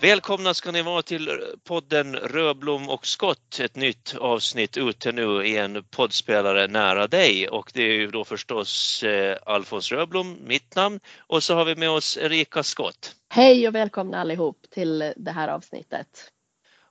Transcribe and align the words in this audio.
Välkomna 0.00 0.54
ska 0.54 0.72
ni 0.72 0.82
vara 0.82 1.02
till 1.02 1.30
podden 1.64 2.16
Röblom 2.16 2.88
och 2.88 3.06
skott, 3.06 3.60
ett 3.60 3.76
nytt 3.76 4.14
avsnitt 4.18 4.76
ute 4.76 5.12
nu 5.12 5.46
i 5.46 5.56
en 5.56 5.84
poddspelare 5.84 6.66
nära 6.66 7.06
dig 7.06 7.48
och 7.48 7.70
det 7.74 7.82
är 7.82 7.92
ju 7.92 8.06
då 8.06 8.24
förstås 8.24 9.02
eh, 9.02 9.36
Alfons 9.46 9.92
Röblom, 9.92 10.36
mitt 10.44 10.74
namn, 10.74 11.00
och 11.18 11.42
så 11.42 11.54
har 11.54 11.64
vi 11.64 11.76
med 11.76 11.90
oss 11.90 12.16
Erika 12.16 12.62
Skott. 12.62 13.14
Hej 13.28 13.68
och 13.68 13.74
välkomna 13.74 14.20
allihop 14.20 14.66
till 14.70 15.12
det 15.16 15.30
här 15.30 15.48
avsnittet. 15.48 16.30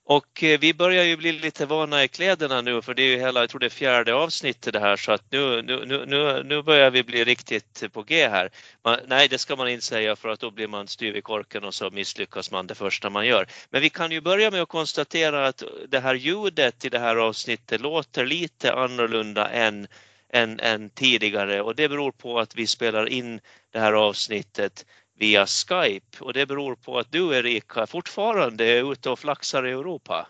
Och 0.09 0.43
eh, 0.43 0.59
vi 0.59 0.73
börjar 0.73 1.03
ju 1.03 1.17
bli 1.17 1.31
lite 1.31 1.65
vana 1.65 2.03
i 2.03 2.07
kläderna 2.07 2.61
nu 2.61 2.81
för 2.81 2.93
det 2.93 3.01
är 3.01 3.07
ju 3.07 3.17
hela, 3.17 3.39
jag 3.39 3.49
tror 3.49 3.59
det 3.59 3.65
är 3.65 3.69
fjärde 3.69 4.13
avsnittet 4.13 4.73
det 4.73 4.79
här 4.79 4.95
så 4.95 5.11
att 5.11 5.23
nu, 5.31 5.61
nu, 5.61 6.05
nu, 6.05 6.43
nu 6.43 6.61
börjar 6.61 6.91
vi 6.91 7.03
bli 7.03 7.23
riktigt 7.23 7.83
på 7.93 8.03
G 8.03 8.27
här. 8.27 8.49
Man, 8.83 8.99
nej, 9.07 9.27
det 9.27 9.37
ska 9.37 9.55
man 9.55 9.67
inte 9.67 9.85
säga 9.85 10.15
för 10.15 10.29
att 10.29 10.39
då 10.39 10.51
blir 10.51 10.67
man 10.67 10.87
styv 10.87 11.15
i 11.15 11.21
korken 11.21 11.63
och 11.63 11.73
så 11.73 11.89
misslyckas 11.89 12.51
man 12.51 12.67
det 12.67 12.75
första 12.75 13.09
man 13.09 13.25
gör. 13.27 13.47
Men 13.69 13.81
vi 13.81 13.89
kan 13.89 14.11
ju 14.11 14.21
börja 14.21 14.51
med 14.51 14.61
att 14.61 14.69
konstatera 14.69 15.47
att 15.47 15.63
det 15.87 15.99
här 15.99 16.15
ljudet 16.15 16.85
i 16.85 16.89
det 16.89 16.99
här 16.99 17.15
avsnittet 17.15 17.81
låter 17.81 18.25
lite 18.25 18.73
annorlunda 18.73 19.49
än, 19.49 19.87
än, 20.33 20.59
än 20.59 20.89
tidigare 20.89 21.61
och 21.61 21.75
det 21.75 21.89
beror 21.89 22.11
på 22.11 22.39
att 22.39 22.55
vi 22.55 22.67
spelar 22.67 23.09
in 23.09 23.39
det 23.73 23.79
här 23.79 23.93
avsnittet 23.93 24.85
via 25.17 25.45
Skype 25.45 26.17
och 26.19 26.33
det 26.33 26.45
beror 26.45 26.75
på 26.75 26.99
att 26.99 27.11
du 27.11 27.35
Erika 27.35 27.87
fortfarande 27.87 28.65
är 28.65 28.91
ute 28.91 29.09
och 29.09 29.19
flaxar 29.19 29.67
i 29.67 29.71
Europa. 29.71 30.27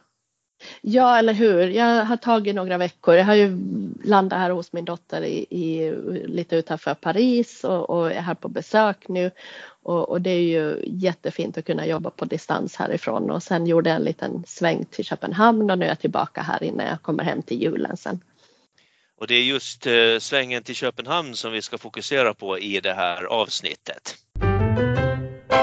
Ja, 0.81 1.17
eller 1.17 1.33
hur. 1.33 1.67
Jag 1.67 2.05
har 2.05 2.17
tagit 2.17 2.55
några 2.55 2.77
veckor. 2.77 3.15
Jag 3.15 3.25
har 3.25 3.35
ju 3.35 3.57
landat 4.03 4.39
här 4.39 4.49
hos 4.49 4.73
min 4.73 4.85
dotter 4.85 5.21
i, 5.21 5.45
i 5.49 5.95
lite 6.27 6.55
utanför 6.55 6.93
Paris 6.93 7.63
och, 7.63 7.89
och, 7.89 8.11
är 8.11 8.21
här 8.21 8.33
på 8.33 8.47
besök 8.47 9.07
nu. 9.07 9.31
Och, 9.83 10.09
och, 10.09 10.21
det 10.21 10.29
är 10.29 10.41
ju 10.41 10.83
jättefint 10.87 11.57
att 11.57 11.65
kunna 11.65 11.87
jobba 11.87 12.09
på 12.09 12.25
distans 12.25 12.75
härifrån 12.75 13.31
och 13.31 13.43
sen 13.43 13.67
gjorde 13.67 13.89
jag 13.89 13.95
en 13.95 14.03
liten 14.03 14.43
sväng 14.47 14.85
till 14.85 15.05
Köpenhamn 15.05 15.71
och 15.71 15.77
nu 15.77 15.85
är 15.85 15.89
jag 15.89 15.99
tillbaka 15.99 16.41
här 16.41 16.63
innan 16.63 16.85
jag 16.85 17.01
kommer 17.01 17.23
hem 17.23 17.41
till 17.41 17.61
julen 17.61 17.97
sen. 17.97 18.19
Och 19.19 19.27
det 19.27 19.35
är 19.35 19.43
just 19.43 19.87
eh, 19.87 20.19
svängen 20.19 20.63
till 20.63 20.75
Köpenhamn 20.75 21.35
som 21.35 21.51
vi 21.51 21.61
ska 21.61 21.77
fokusera 21.77 22.33
på 22.33 22.59
i 22.59 22.79
det 22.79 22.93
här 22.93 23.23
avsnittet. 23.23 24.15
So, 25.49 25.57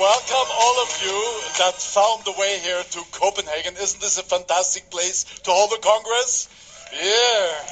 welcome 0.00 0.48
all 0.52 0.82
of 0.82 1.00
you 1.04 1.40
that 1.58 1.74
found 1.76 2.24
the 2.24 2.32
way 2.32 2.58
here 2.60 2.82
to 2.82 3.04
Copenhagen. 3.12 3.76
Isn't 3.76 4.00
this 4.00 4.16
a 4.18 4.22
fantastic 4.22 4.90
place 4.90 5.24
to 5.44 5.50
hold 5.50 5.72
a 5.72 5.78
Congress? 5.78 6.48
Yeah. 6.92 7.66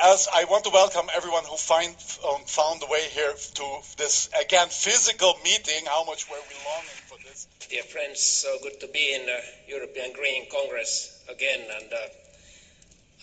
As 0.00 0.28
I 0.32 0.44
want 0.44 0.62
to 0.64 0.70
welcome 0.70 1.08
everyone 1.14 1.44
who 1.44 1.56
find, 1.56 1.94
um, 2.26 2.42
found 2.46 2.80
the 2.80 2.86
way 2.86 3.02
here 3.10 3.34
to 3.54 3.78
this, 3.96 4.30
again, 4.40 4.68
physical 4.68 5.34
meeting. 5.44 5.86
How 5.86 6.04
much 6.04 6.28
were 6.30 6.36
we 6.48 6.54
longing 6.64 7.02
for 7.06 7.18
this? 7.28 7.46
Dear 7.68 7.82
friends, 7.82 8.20
so 8.20 8.58
good 8.62 8.78
to 8.80 8.86
be 8.88 9.12
in 9.14 9.26
the 9.26 9.42
European 9.68 10.12
Green 10.14 10.46
Congress 10.50 11.22
again. 11.28 11.60
And 11.80 11.92
uh, 11.92 11.96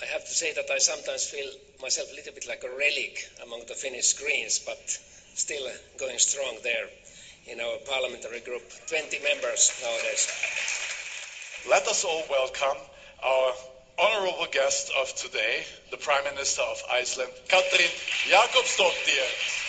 I 0.02 0.06
have 0.08 0.26
to 0.26 0.34
say 0.34 0.52
that 0.52 0.70
I 0.70 0.80
sometimes 0.80 1.26
feel 1.26 1.50
myself 1.82 2.12
a 2.12 2.16
little 2.16 2.34
bit 2.34 2.46
like 2.48 2.66
a 2.66 2.70
relic 2.70 3.30
among 3.42 3.66
the 3.66 3.76
Finnish 3.76 4.14
Greens, 4.14 4.60
but 4.60 4.78
still 5.36 5.72
going 5.98 6.20
strong 6.20 6.58
there 6.64 6.90
in 7.48 7.62
our 7.62 7.78
parliamentary 7.78 8.42
group, 8.42 8.64
20 8.88 9.20
members 9.20 9.72
nowadays. 9.82 10.28
Let 11.70 11.88
us 11.88 12.04
all 12.04 12.26
welcome 12.30 12.78
our 13.24 13.54
honorable 13.98 14.48
guest 14.52 14.92
of 14.98 15.16
today, 15.16 15.64
the 15.92 15.98
Prime 15.98 16.26
Minister 16.26 16.64
of 16.64 16.84
Iceland, 16.92 17.32
Katrin 17.48 17.90
Jakobsdottir. 18.28 19.65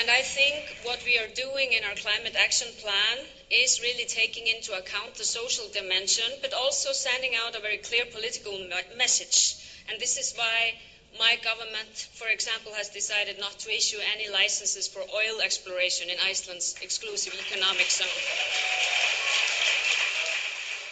And 0.00 0.10
I 0.10 0.22
think 0.22 0.54
what 0.84 1.02
we 1.04 1.18
are 1.18 1.28
doing 1.34 1.72
in 1.72 1.84
our 1.84 1.94
climate 1.94 2.34
action 2.38 2.68
plan 2.80 3.18
is 3.50 3.80
really 3.82 4.04
taking 4.06 4.46
into 4.46 4.72
account 4.76 5.14
the 5.14 5.24
social 5.24 5.68
dimension, 5.68 6.24
but 6.40 6.54
also 6.54 6.92
sending 6.92 7.32
out 7.36 7.54
a 7.56 7.60
very 7.60 7.76
clear 7.78 8.04
political 8.06 8.56
message. 8.96 9.56
And 9.90 10.00
this 10.00 10.16
is 10.18 10.34
why 10.36 10.74
my 11.18 11.36
government, 11.44 11.92
for 12.14 12.28
example, 12.28 12.72
has 12.74 12.88
decided 12.88 13.38
not 13.38 13.58
to 13.60 13.70
issue 13.70 13.98
any 14.14 14.28
licenses 14.30 14.88
for 14.88 15.00
oil 15.00 15.40
exploration 15.44 16.08
in 16.08 16.16
Iceland's 16.30 16.74
exclusive 16.82 17.34
economic 17.46 17.86
zone. 17.90 18.18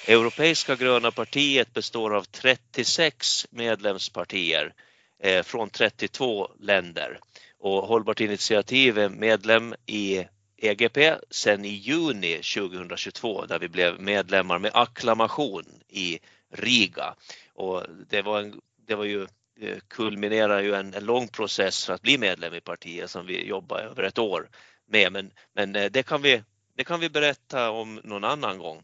Europeiska 0.07 0.77
gröna 0.77 1.11
partiet 1.13 1.73
består 1.75 2.15
av 2.15 2.25
36 2.25 3.47
medlemspartier 3.51 4.75
eh, 5.23 5.43
från 5.43 5.71
32 5.71 6.51
länder 6.61 7.21
och 7.61 7.83
Hållbart 7.83 8.21
initiativ 8.21 8.99
är 8.99 9.09
medlem 9.09 9.75
i 9.87 10.27
EGP 10.57 11.15
sedan 11.31 11.65
i 11.65 11.69
juni 11.69 12.35
2022 12.35 13.47
där 13.47 13.59
vi 13.59 13.69
blev 13.69 14.01
medlemmar 14.01 14.59
med 14.59 14.71
acklamation 14.75 15.65
i 15.89 16.19
Riga. 16.53 17.15
Och 17.55 17.85
det 18.09 18.23
var, 18.23 18.41
en, 18.41 18.61
det 18.87 18.95
var 18.95 19.05
ju 19.05 19.23
eh, 19.61 19.79
kulminerar 19.89 20.61
ju 20.61 20.75
en, 20.75 20.95
en 20.95 21.05
lång 21.05 21.29
process 21.29 21.87
för 21.87 21.93
att 21.93 22.03
bli 22.03 22.19
medlem 22.19 22.55
i 22.55 22.61
partiet 22.61 23.11
som 23.11 23.27
vi 23.27 23.47
jobbar 23.47 23.79
över 23.79 24.03
ett 24.03 24.19
år 24.19 24.49
med. 24.89 25.13
Men, 25.13 25.31
men 25.55 25.77
eh, 25.77 25.91
det, 25.91 26.03
kan 26.03 26.23
vi, 26.23 26.43
det 26.77 26.85
kan 26.85 27.01
vi 27.01 27.11
berätta 27.11 27.71
om 27.71 28.01
någon 28.05 28.25
annan 28.25 28.59
gång. 28.59 28.83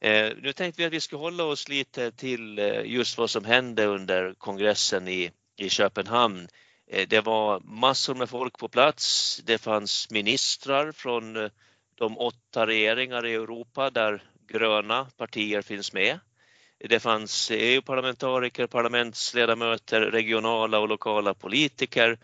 Eh, 0.00 0.32
nu 0.42 0.52
tänkte 0.52 0.82
vi 0.82 0.86
att 0.86 0.92
vi 0.92 1.00
ska 1.00 1.16
hålla 1.16 1.44
oss 1.44 1.68
lite 1.68 2.12
till 2.12 2.58
eh, 2.58 2.82
just 2.84 3.18
vad 3.18 3.30
som 3.30 3.44
hände 3.44 3.84
under 3.84 4.34
kongressen 4.34 5.08
i, 5.08 5.30
i 5.56 5.68
Köpenhamn. 5.68 6.48
Eh, 6.92 7.08
det 7.08 7.20
var 7.20 7.60
massor 7.60 8.14
med 8.14 8.28
folk 8.30 8.58
på 8.58 8.68
plats. 8.68 9.40
Det 9.44 9.58
fanns 9.58 10.10
ministrar 10.10 10.92
från 10.92 11.36
eh, 11.36 11.50
de 11.94 12.18
åtta 12.18 12.66
regeringar 12.66 13.26
i 13.26 13.34
Europa 13.34 13.90
där 13.90 14.22
gröna 14.48 15.06
partier 15.16 15.62
finns 15.62 15.92
med. 15.92 16.18
Det 16.78 17.00
fanns 17.00 17.50
EU-parlamentariker, 17.50 18.66
parlamentsledamöter, 18.66 20.00
regionala 20.00 20.78
och 20.78 20.88
lokala 20.88 21.34
politiker 21.34 22.18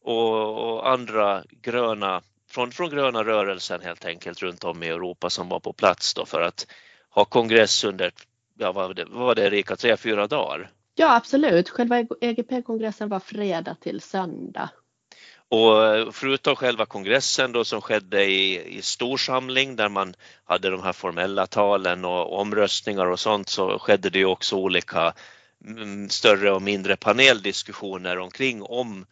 och, 0.00 0.72
och, 0.72 0.88
andra 0.90 1.44
gröna, 1.62 2.22
från, 2.50 2.72
från 2.72 2.90
gröna 2.90 3.24
rörelsen 3.24 3.80
helt 3.80 4.04
enkelt 4.04 4.42
runt 4.42 4.64
om 4.64 4.82
i 4.82 4.88
Europa 4.88 5.30
som 5.30 5.48
var 5.48 5.60
på 5.60 5.72
plats 5.72 6.14
då 6.14 6.26
för 6.26 6.40
att 6.40 6.66
ha 7.10 7.24
kongress 7.24 7.84
under, 7.84 8.12
ja 8.58 8.72
vad 8.72 8.88
var 8.88 8.94
det, 8.94 9.04
vad 9.04 9.26
var 9.26 9.34
det 9.34 9.46
Erika, 9.46 9.76
tre, 9.76 9.96
fyra 9.96 10.26
dagar? 10.26 10.70
Ja 10.94 11.16
absolut, 11.16 11.70
själva 11.70 12.04
EGP-kongressen 12.20 13.08
var 13.08 13.20
fredag 13.20 13.76
till 13.80 14.00
söndag. 14.00 14.70
Och 15.48 15.86
eh, 15.86 16.10
förutom 16.10 16.56
själva 16.56 16.86
kongressen 16.86 17.52
då 17.52 17.64
som 17.64 17.80
skedde 17.80 18.24
i, 18.24 18.76
i 18.78 18.82
stor 18.82 19.16
samling 19.16 19.76
där 19.76 19.88
man 19.88 20.14
hade 20.44 20.70
de 20.70 20.82
här 20.82 20.92
formella 20.92 21.46
talen 21.46 22.04
och 22.04 22.40
omröstningar 22.40 23.06
och 23.06 23.20
sånt 23.20 23.48
så 23.48 23.78
skedde 23.78 24.10
det 24.10 24.24
också 24.24 24.56
olika 24.56 25.12
mm, 25.66 26.08
större 26.08 26.52
och 26.52 26.62
mindre 26.62 26.96
paneldiskussioner 26.96 28.18
omkring 28.18 28.62
om 28.62 29.06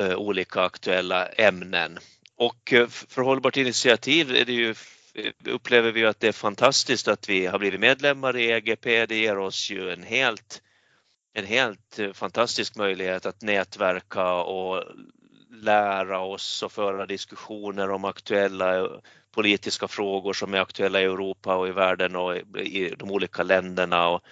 eh, 0.00 0.14
olika 0.14 0.62
aktuella 0.62 1.26
ämnen. 1.26 1.98
Och 2.36 2.72
eh, 2.72 2.88
för 2.88 3.22
Hållbart 3.22 3.56
initiativ 3.56 4.36
är 4.36 4.44
det 4.44 4.52
ju, 4.52 4.74
upplever 5.44 5.92
vi 5.92 6.06
att 6.06 6.20
det 6.20 6.28
är 6.28 6.32
fantastiskt 6.32 7.08
att 7.08 7.28
vi 7.28 7.46
har 7.46 7.58
blivit 7.58 7.80
medlemmar 7.80 8.36
i 8.36 8.50
EGP. 8.50 9.06
Det 9.06 9.16
ger 9.16 9.38
oss 9.38 9.70
ju 9.70 9.90
en 9.90 10.02
helt 10.02 10.62
en 11.36 11.44
helt 11.44 11.98
eh, 11.98 12.12
fantastisk 12.12 12.76
möjlighet 12.76 13.26
att 13.26 13.42
nätverka 13.42 14.32
och 14.32 14.84
lära 15.50 16.20
oss 16.20 16.62
och 16.62 16.72
föra 16.72 17.06
diskussioner 17.06 17.90
om 17.90 18.04
aktuella 18.04 18.76
eh, 18.76 18.86
politiska 19.30 19.88
frågor 19.88 20.32
som 20.32 20.54
är 20.54 20.58
aktuella 20.58 21.00
i 21.00 21.04
Europa 21.04 21.56
och 21.56 21.68
i 21.68 21.70
världen 21.70 22.16
och 22.16 22.36
i 22.58 22.94
de 22.98 23.10
olika 23.10 23.42
länderna. 23.42 24.08
Och, 24.08 24.24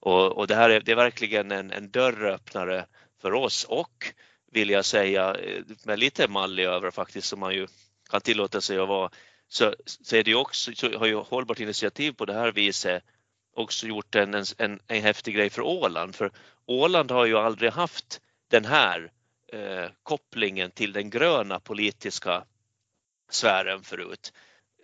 och, 0.00 0.38
och 0.38 0.46
det 0.46 0.54
här 0.54 0.70
är, 0.70 0.80
det 0.80 0.92
är 0.92 0.96
verkligen 0.96 1.52
en, 1.52 1.70
en 1.70 1.90
dörröppnare 1.90 2.86
för 3.22 3.34
oss 3.34 3.64
och 3.64 4.12
vill 4.52 4.70
jag 4.70 4.84
säga 4.84 5.34
eh, 5.34 5.62
med 5.84 5.98
lite 5.98 6.28
mallig 6.28 6.64
över 6.64 6.90
faktiskt 6.90 7.28
som 7.28 7.40
man 7.40 7.54
ju 7.54 7.66
kan 8.10 8.20
tillåta 8.20 8.60
sig 8.60 8.78
att 8.78 8.88
vara 8.88 9.10
så, 9.48 9.74
så 9.86 10.16
är 10.16 10.24
det 10.24 10.34
också, 10.34 10.72
så 10.74 10.98
har 10.98 11.06
ju 11.06 11.14
Hållbart 11.14 11.60
initiativ 11.60 12.12
på 12.12 12.24
det 12.24 12.34
här 12.34 12.52
viset 12.52 13.02
också 13.54 13.86
gjort 13.86 14.14
en, 14.14 14.34
en, 14.34 14.80
en 14.86 15.02
häftig 15.02 15.34
grej 15.34 15.50
för 15.50 15.62
Åland 15.62 16.14
för 16.14 16.30
Åland 16.66 17.10
har 17.10 17.26
ju 17.26 17.38
aldrig 17.38 17.72
haft 17.72 18.20
den 18.48 18.64
här 18.64 19.10
eh, 19.52 19.90
kopplingen 20.02 20.70
till 20.70 20.92
den 20.92 21.10
gröna 21.10 21.60
politiska 21.60 22.44
sfären 23.30 23.82
förut. 23.82 24.32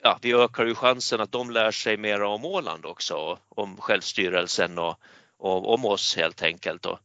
Ja, 0.03 0.19
vi 0.23 0.33
ökar 0.33 0.67
ju 0.67 0.75
chansen 0.75 1.21
att 1.21 1.33
de 1.33 1.51
lär 1.51 1.71
sig 1.71 1.97
mer 1.97 2.23
om 2.23 2.45
Åland 2.45 2.87
också, 2.87 3.39
om 3.49 3.77
självstyrelsen 3.77 4.79
och, 4.79 5.01
och 5.39 5.75
om 5.75 5.85
oss 5.85 6.17
helt 6.17 6.43
enkelt. 6.43 6.87
Och, 6.87 6.99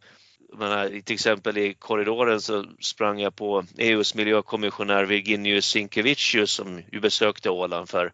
menar, 0.53 1.01
till 1.01 1.13
exempel 1.13 1.57
i 1.57 1.73
korridoren 1.73 2.41
så 2.41 2.65
sprang 2.79 3.19
jag 3.19 3.35
på 3.35 3.65
EUs 3.77 4.15
miljökommissionär 4.15 5.05
Virginius 5.05 5.65
Sinkevicius 5.65 6.51
som 6.51 6.81
ju 6.91 6.99
besökte 6.99 7.49
Åland 7.49 7.89
för, 7.89 8.13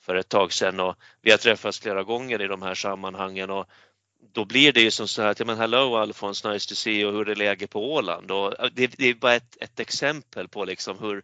för 0.00 0.14
ett 0.14 0.28
tag 0.28 0.52
sedan 0.52 0.80
och 0.80 0.96
vi 1.22 1.30
har 1.30 1.38
träffats 1.38 1.80
flera 1.80 2.02
gånger 2.02 2.42
i 2.42 2.46
de 2.46 2.62
här 2.62 2.74
sammanhangen 2.74 3.50
och 3.50 3.66
då 4.32 4.44
blir 4.44 4.72
det 4.72 4.80
ju 4.80 4.90
som 4.90 5.08
så 5.08 5.22
här 5.22 5.28
att, 5.28 5.40
ja 5.40 5.46
men 5.46 5.58
hello 5.58 5.96
Alfons, 5.96 6.44
nice 6.44 6.68
to 6.68 6.74
see 6.74 7.00
you, 7.00 7.12
hur 7.12 7.28
är 7.28 7.36
läget 7.36 7.70
på 7.70 7.92
Åland? 7.92 8.30
Och 8.30 8.54
det, 8.72 8.86
det 8.86 9.08
är 9.08 9.14
bara 9.14 9.34
ett, 9.34 9.56
ett 9.60 9.80
exempel 9.80 10.48
på 10.48 10.64
liksom 10.64 10.98
hur, 10.98 11.22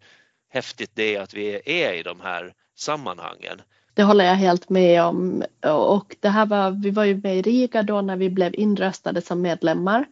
häftigt 0.48 0.90
det 0.94 1.14
är 1.14 1.20
att 1.20 1.34
vi 1.34 1.60
är 1.64 1.92
i 1.92 2.02
de 2.02 2.20
här 2.20 2.54
sammanhangen. 2.76 3.62
Det 3.94 4.02
håller 4.02 4.24
jag 4.24 4.34
helt 4.34 4.68
med 4.68 5.02
om 5.02 5.44
och 5.62 6.16
det 6.20 6.28
här 6.28 6.46
var, 6.46 6.70
vi 6.70 6.90
var 6.90 7.04
ju 7.04 7.16
med 7.16 7.36
i 7.36 7.42
Riga 7.42 7.82
då 7.82 8.00
när 8.00 8.16
vi 8.16 8.30
blev 8.30 8.54
inröstade 8.54 9.22
som 9.22 9.42
medlemmar 9.42 10.06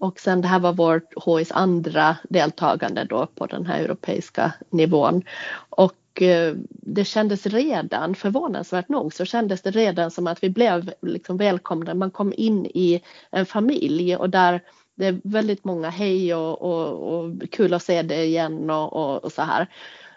och 0.00 0.20
sen 0.20 0.40
det 0.40 0.48
här 0.48 0.58
var 0.58 0.72
vårt 0.72 1.14
HIs 1.26 1.52
andra 1.52 2.16
deltagande 2.30 3.04
då 3.04 3.26
på 3.26 3.46
den 3.46 3.66
här 3.66 3.80
europeiska 3.80 4.52
nivån 4.70 5.22
och 5.68 5.92
och 6.12 6.22
eh, 6.22 6.54
det 6.68 7.04
kändes 7.04 7.46
redan, 7.46 8.14
förvånansvärt 8.14 8.88
nog, 8.88 9.14
så 9.14 9.24
kändes 9.24 9.62
det 9.62 9.70
redan 9.70 10.10
som 10.10 10.26
att 10.26 10.42
vi 10.42 10.50
blev 10.50 10.92
liksom 11.02 11.36
välkomna. 11.36 11.94
Man 11.94 12.10
kom 12.10 12.32
in 12.36 12.66
i 12.66 13.02
en 13.30 13.46
familj 13.46 14.16
och 14.16 14.30
där 14.30 14.60
det 14.94 15.06
är 15.06 15.20
väldigt 15.24 15.64
många 15.64 15.90
hej 15.90 16.34
och, 16.34 16.62
och, 16.62 17.14
och 17.14 17.50
kul 17.50 17.74
att 17.74 17.82
se 17.82 18.02
dig 18.02 18.26
igen 18.26 18.70
och, 18.70 18.92
och, 18.92 19.24
och 19.24 19.32
så 19.32 19.42
här. 19.42 19.66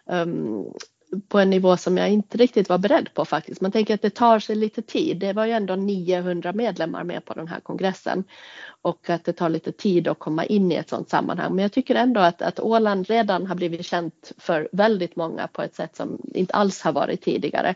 Um, 0.05 0.65
på 1.27 1.39
en 1.39 1.49
nivå 1.49 1.77
som 1.77 1.97
jag 1.97 2.09
inte 2.09 2.37
riktigt 2.37 2.69
var 2.69 2.77
beredd 2.77 3.13
på 3.13 3.25
faktiskt. 3.25 3.61
Man 3.61 3.71
tänker 3.71 3.93
att 3.93 4.01
det 4.01 4.09
tar 4.09 4.39
sig 4.39 4.55
lite 4.55 4.81
tid. 4.81 5.17
Det 5.17 5.33
var 5.33 5.45
ju 5.45 5.51
ändå 5.51 5.75
900 5.75 6.53
medlemmar 6.53 7.03
med 7.03 7.25
på 7.25 7.33
den 7.33 7.47
här 7.47 7.59
kongressen 7.59 8.23
och 8.81 9.09
att 9.09 9.25
det 9.25 9.33
tar 9.33 9.49
lite 9.49 9.71
tid 9.71 10.07
att 10.07 10.19
komma 10.19 10.45
in 10.45 10.71
i 10.71 10.75
ett 10.75 10.89
sådant 10.89 11.09
sammanhang. 11.09 11.55
Men 11.55 11.63
jag 11.63 11.71
tycker 11.71 11.95
ändå 11.95 12.21
att, 12.21 12.41
att 12.41 12.59
Åland 12.59 13.07
redan 13.07 13.47
har 13.47 13.55
blivit 13.55 13.85
känt 13.85 14.31
för 14.37 14.69
väldigt 14.71 15.15
många 15.15 15.47
på 15.47 15.61
ett 15.61 15.75
sätt 15.75 15.95
som 15.95 16.21
inte 16.33 16.53
alls 16.53 16.81
har 16.81 16.91
varit 16.91 17.21
tidigare. 17.21 17.75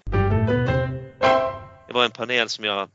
Det 1.87 1.93
var 1.93 2.05
en 2.05 2.11
panel 2.11 2.49
som 2.49 2.65
jag 2.65 2.89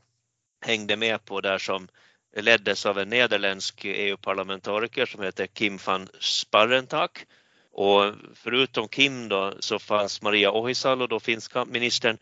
hängde 0.61 0.97
med 0.97 1.25
på 1.25 1.41
där 1.41 1.57
som 1.57 1.87
leddes 2.35 2.85
av 2.85 2.99
en 2.99 3.09
nederländsk 3.09 3.85
EU-parlamentariker 3.85 5.05
som 5.05 5.23
heter 5.23 5.47
Kim 5.47 5.79
van 5.85 6.07
Sparrentak 6.19 7.25
och 7.75 8.13
förutom 8.33 8.87
Kim 8.87 9.29
då 9.29 9.53
så 9.59 9.79
fanns 9.79 10.21
Maria 10.21 10.51
Ohisalo, 10.51 11.07
då 11.07 11.19
finska 11.19 11.65
ministern, 11.65 12.17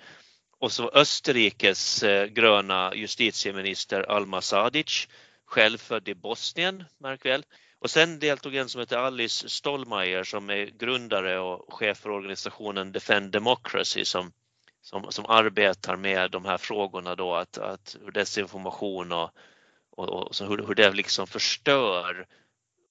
och 0.60 0.72
så 0.72 0.90
Österrikes 0.90 2.04
eh, 2.04 2.26
gröna 2.26 2.96
justitieminister 2.96 4.12
Alma 4.12 4.42
Sadic, 4.42 5.08
själv 5.46 5.78
född 5.78 6.08
i 6.10 6.16
Bosnien, 6.16 6.84
märk 6.98 7.26
väl. 7.26 7.46
Och 7.80 7.90
sen 7.90 8.20
deltog 8.20 8.56
en 8.56 8.70
som 8.70 8.80
heter 8.80 8.98
Alice 8.98 9.50
Stollmeyer 9.50 10.24
som 10.24 10.50
är 10.50 10.66
grundare 10.66 11.40
och 11.40 11.74
chef 11.74 11.98
för 11.98 12.10
organisationen 12.10 12.92
Defend 12.92 13.32
Democracy 13.32 14.06
som, 14.06 14.32
som, 14.82 15.12
som 15.12 15.26
arbetar 15.26 15.96
med 15.96 16.32
de 16.32 16.46
här 16.46 16.58
frågorna 16.58 17.16
då, 17.16 17.36
att, 17.36 17.58
att 17.58 17.96
desinformation 18.14 19.12
och, 19.12 19.30
och, 19.92 20.10
och 20.10 20.48
hur, 20.48 20.68
hur 20.68 20.76
det 20.76 20.94
liksom 20.94 21.28
förstör 21.28 22.28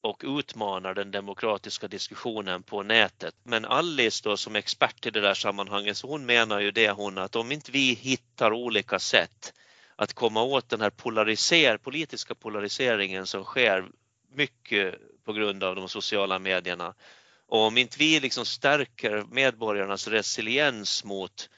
och 0.03 0.23
utmanar 0.27 0.95
den 0.95 1.11
demokratiska 1.11 1.89
diskussionen 1.89 2.63
på 2.63 2.83
nätet. 2.83 3.35
Men 3.43 3.65
Alice 3.65 4.21
då 4.25 4.37
som 4.37 4.57
expert 4.57 5.07
i 5.07 5.11
det 5.11 5.21
där 5.21 5.35
sammanhanget, 5.35 5.97
så 5.97 6.09
hon 6.09 6.27
menar 6.27 6.61
ju 6.61 6.71
det 6.71 6.91
hon 6.91 7.19
att 7.19 7.37
om 7.37 7.53
inte 7.53 7.73
vi 7.73 7.95
hittar 7.95 8.53
olika 8.53 8.99
sätt 8.99 9.53
att 9.97 10.13
komma 10.13 10.43
åt 10.43 10.69
den 10.69 10.81
här 10.81 10.91
polariser, 10.91 11.77
politiska 11.77 12.35
polariseringen 12.35 13.27
som 13.27 13.45
sker 13.45 13.85
mycket 14.33 14.95
på 15.25 15.33
grund 15.33 15.65
av 15.65 15.77
de 15.77 15.89
sociala 15.89 16.39
medierna. 16.39 16.95
Och 17.47 17.61
om 17.61 17.79
inte 17.79 17.99
vi 17.99 18.21
liksom 18.21 18.45
stärker 18.45 19.25
medborgarnas 19.31 20.09
resiliens 20.09 21.05
mot, 21.05 21.51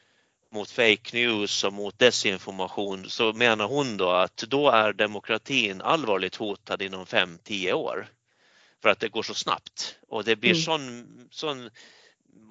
mot 0.52 0.70
fake 0.70 1.10
news 1.12 1.64
och 1.64 1.72
mot 1.72 1.98
desinformation 1.98 3.10
så 3.10 3.32
menar 3.32 3.68
hon 3.68 3.96
då 3.96 4.10
att 4.10 4.36
då 4.36 4.70
är 4.70 4.92
demokratin 4.92 5.80
allvarligt 5.80 6.36
hotad 6.36 6.82
inom 6.82 7.04
5-10 7.04 7.72
år 7.72 8.08
för 8.84 8.90
att 8.90 9.00
det 9.00 9.08
går 9.08 9.22
så 9.22 9.34
snabbt. 9.34 9.98
Och 10.08 10.24
det 10.24 10.36
blir 10.36 10.50
mm. 10.50 10.62
sån, 10.62 11.06
sån 11.30 11.70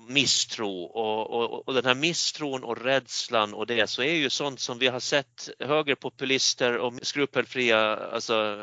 misstro. 0.08 0.84
Och, 0.84 1.30
och, 1.30 1.68
och, 1.68 1.74
den 1.74 1.86
här 1.86 1.96
misstron 1.96 2.64
och 2.64 2.84
rädslan 2.84 3.54
och 3.54 3.68
det 3.68 3.88
så 3.88 4.02
är 4.02 4.14
ju 4.14 4.30
sånt 4.30 4.60
som 4.60 4.80
vi 4.80 4.88
har 4.88 5.00
sett 5.00 5.50
högerpopulister 5.60 6.78
och 6.78 6.94
skrupelfria 7.02 7.96
alltså, 7.96 8.58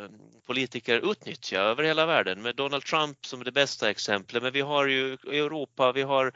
politiker 0.47 1.11
utnyttja 1.11 1.61
över 1.61 1.83
hela 1.83 2.07
världen 2.07 2.43
med 2.43 2.57
Donald 2.57 2.85
Trump 2.85 3.27
som 3.27 3.45
det 3.45 3.53
bästa 3.53 3.91
exemplet. 3.91 4.43
Men 4.43 4.53
vi 4.53 4.61
har 4.61 4.87
ju 4.87 5.17
i 5.33 5.39
Europa, 5.39 5.93
vi 5.93 6.03
har 6.03 6.33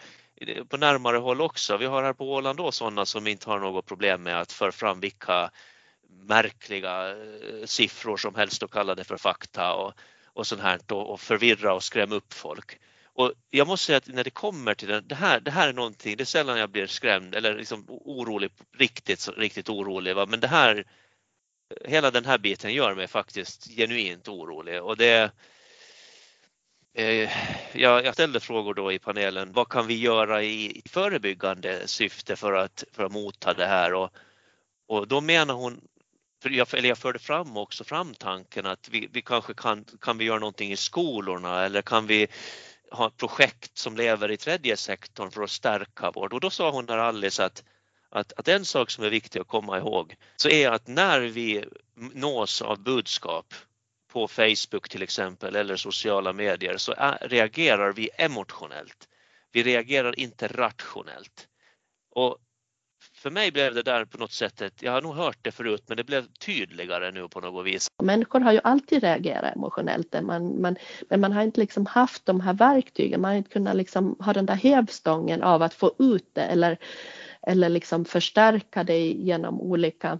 på 0.69 0.77
närmare 0.77 1.17
håll 1.17 1.41
också, 1.41 1.77
vi 1.77 1.87
har 1.87 2.03
här 2.03 2.13
på 2.13 2.33
Åland 2.33 2.59
då 2.59 2.73
sådana 2.73 3.07
som 3.07 3.27
inte 3.27 3.51
har 3.51 3.59
något 3.59 3.87
problem 3.87 4.23
med 4.23 4.41
att 4.41 4.53
föra 4.53 4.73
fram 4.73 5.01
vilka 5.01 5.51
märkliga 6.09 7.11
eh, 7.11 7.65
siffror 7.65 8.17
som 8.17 8.35
helst 8.35 8.63
och 8.63 8.73
kalla 8.73 8.95
det 8.95 9.05
för 9.05 9.17
fakta. 9.17 9.75
Och, 9.75 9.93
och 10.35 10.47
sånt 10.47 10.63
här 10.63 10.93
och 10.93 11.21
förvirra 11.21 11.75
och 11.75 11.83
skrämma 11.83 12.15
upp 12.15 12.33
folk. 12.33 12.79
Och 13.17 13.33
jag 13.51 13.67
måste 13.67 13.87
säga 13.87 13.99
att 13.99 14.09
när 14.09 14.25
det 14.25 14.31
kommer 14.31 14.75
till 14.75 15.03
det, 15.05 15.15
här, 15.15 15.41
det 15.41 15.51
här 15.51 15.69
är 15.69 15.73
någonting, 15.73 16.17
det 16.17 16.23
är 16.23 16.27
sällan 16.27 16.59
jag 16.59 16.71
blir 16.71 16.87
skrämd 16.87 17.35
eller 17.35 17.55
liksom 17.55 17.85
orolig, 17.89 18.51
riktigt, 18.79 19.29
riktigt 19.37 19.69
orolig, 19.69 20.15
va? 20.15 20.27
men 20.27 20.41
det 20.41 20.47
här, 20.47 20.85
hela 21.85 22.11
den 22.11 22.25
här 22.25 22.39
biten 22.39 22.75
gör 22.75 22.95
mig 22.95 23.07
faktiskt 23.07 23.71
genuint 23.77 24.29
orolig 24.29 24.83
och 24.83 24.97
det 24.97 25.31
eh, 26.95 27.31
jag, 27.73 28.15
ställde 28.15 28.41
frågor 28.41 28.75
då 28.75 28.93
i 28.93 28.99
panelen, 28.99 29.53
vad 29.53 29.69
kan 29.69 29.87
vi 29.87 29.99
göra 29.99 30.43
i 30.43 30.83
förebyggande 30.87 31.89
syfte 31.89 32.37
för 32.37 32.53
att, 32.53 32.85
för 32.93 33.05
att 33.05 33.13
mota 33.13 33.55
det 33.55 33.67
här? 33.67 33.95
Och, 33.95 34.11
och 34.87 35.09
då 35.09 35.21
menar 35.21 35.55
hon 35.55 35.81
jag, 36.52 36.75
eller 36.75 36.88
jag 36.88 36.99
förde 36.99 37.19
fram 37.19 37.56
också 37.56 37.85
fram 37.85 38.14
tanken 38.14 38.67
att 38.67 38.88
vi, 38.88 39.08
vi 39.12 39.23
kanske 39.23 39.55
kan, 39.55 39.85
kan 40.00 40.19
vi 40.19 40.25
göra 40.25 40.38
någonting 40.38 40.73
i 40.73 40.76
skolorna 40.76 41.64
eller 41.64 41.82
kan 41.82 42.06
vi 42.06 42.26
ha 42.91 43.11
projekt 43.11 43.79
som 43.79 43.96
lever 43.96 44.31
i 44.31 44.37
tredje 44.37 44.76
sektorn 44.76 45.31
för 45.31 45.43
att 45.43 45.50
stärka 45.50 46.11
vård 46.11 46.32
och 46.32 46.41
då 46.41 46.50
sa 46.50 46.70
hon 46.70 46.87
där 46.87 46.99
Alice 46.99 47.44
att, 47.44 47.64
att, 48.11 48.32
att 48.32 48.49
en 48.49 48.64
sak 48.64 48.91
som 48.91 49.05
är 49.05 49.11
viktig 49.11 49.41
att 49.41 49.49
komma 49.49 49.79
ihåg 49.79 50.17
så 50.37 50.49
är 50.49 50.70
att 50.70 50.87
när 50.87 51.20
vi 51.20 51.64
nås 51.94 52.62
av 52.62 52.82
budskap 52.82 53.55
på 54.12 54.29
Facebook 54.29 54.88
till 54.88 55.02
exempel 55.02 55.56
eller 55.56 55.76
sociala 55.76 56.32
medier 56.32 56.76
så 56.76 56.94
är, 56.96 57.19
reagerar 57.29 57.93
vi 57.93 58.11
emotionellt. 58.19 59.08
Vi 59.52 59.62
reagerar 59.62 60.19
inte 60.19 60.49
rationellt. 60.49 61.49
Och 62.11 62.38
för 63.25 63.31
mig 63.31 63.50
blev 63.53 63.75
det 63.75 63.82
där 63.82 64.05
på 64.05 64.19
något 64.19 64.32
sätt, 64.32 64.62
jag 64.81 64.93
har 64.93 65.03
nog 65.03 65.15
hört 65.15 65.38
det 65.43 65.50
förut, 65.50 65.85
men 65.87 65.97
det 65.97 66.05
blev 66.05 66.26
tydligare 66.26 67.11
nu 67.11 67.29
på 67.29 67.41
något 67.41 67.67
vis. 67.67 67.88
Människor 68.03 68.41
har 68.41 68.53
ju 68.53 68.61
alltid 68.65 69.03
reagerat 69.03 69.56
emotionellt, 69.56 70.15
man, 70.23 70.61
man, 70.61 70.76
men 71.11 71.21
man 71.21 71.32
har 71.32 71.43
inte 71.43 71.61
liksom 71.61 71.87
haft 71.87 72.26
de 72.26 72.41
här 72.41 72.55
verktygen, 72.55 73.21
man 73.21 73.31
har 73.31 73.38
inte 73.38 73.50
kunnat 73.50 73.76
liksom 73.76 74.17
ha 74.19 74.32
den 74.32 74.47
där 74.47 74.55
hävstången 74.55 75.43
av 75.43 75.63
att 75.63 75.75
få 75.75 75.93
ut 75.99 76.31
det 76.32 76.43
eller, 76.43 76.79
eller 77.46 77.69
liksom 77.69 78.05
förstärka 78.05 78.84
det 78.84 79.06
genom 79.13 79.60
olika 79.60 80.19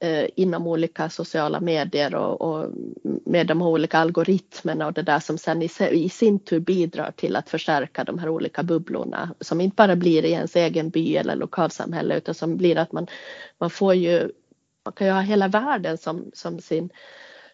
eh, 0.00 0.26
inom 0.36 0.66
olika 0.66 1.10
sociala 1.10 1.60
medier 1.60 2.14
och, 2.14 2.40
och, 2.40 2.70
med 3.24 3.46
de 3.46 3.62
olika 3.62 3.98
algoritmerna 3.98 4.86
och 4.86 4.92
det 4.92 5.02
där 5.02 5.18
som 5.20 5.38
sen 5.38 5.62
i, 5.62 5.68
i, 5.90 6.08
sin 6.08 6.38
tur 6.38 6.60
bidrar 6.60 7.10
till 7.10 7.36
att 7.36 7.50
förstärka 7.50 8.04
de 8.04 8.18
här 8.18 8.28
olika 8.28 8.62
bubblorna 8.62 9.34
som 9.40 9.60
inte 9.60 9.74
bara 9.74 9.96
blir 9.96 10.24
i 10.24 10.30
ens 10.32 10.56
egen 10.56 10.90
by 10.90 11.16
eller 11.16 11.36
lokalsamhälle 11.36 12.16
utan 12.16 12.34
som 12.34 12.56
blir 12.56 12.78
att 12.78 12.92
man, 12.92 13.06
man 13.58 13.70
får 13.70 13.94
ju, 13.94 14.30
man 14.84 14.92
kan 14.92 15.06
ju 15.06 15.12
ha 15.12 15.20
hela 15.20 15.48
världen 15.48 15.98
som, 15.98 16.30
som 16.34 16.60
sin 16.60 16.90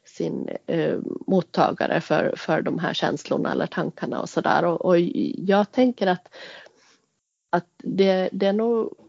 sin 0.05 0.49
eh, 0.67 0.99
mottagare 1.27 2.01
för, 2.01 2.35
för 2.37 2.63
de 2.63 2.79
här 2.79 2.95
känslorna 2.95 3.53
eller 3.53 3.67
tankarna 3.67 4.21
och 4.21 4.29
sådär. 4.29 4.65
Och, 4.65 4.85
och 4.85 4.99
jag 5.39 5.73
tänker 5.73 6.07
att, 6.07 6.35
att 7.51 7.67
det, 7.77 8.29
det 8.33 8.47
är 8.47 8.53
nog 8.53 9.06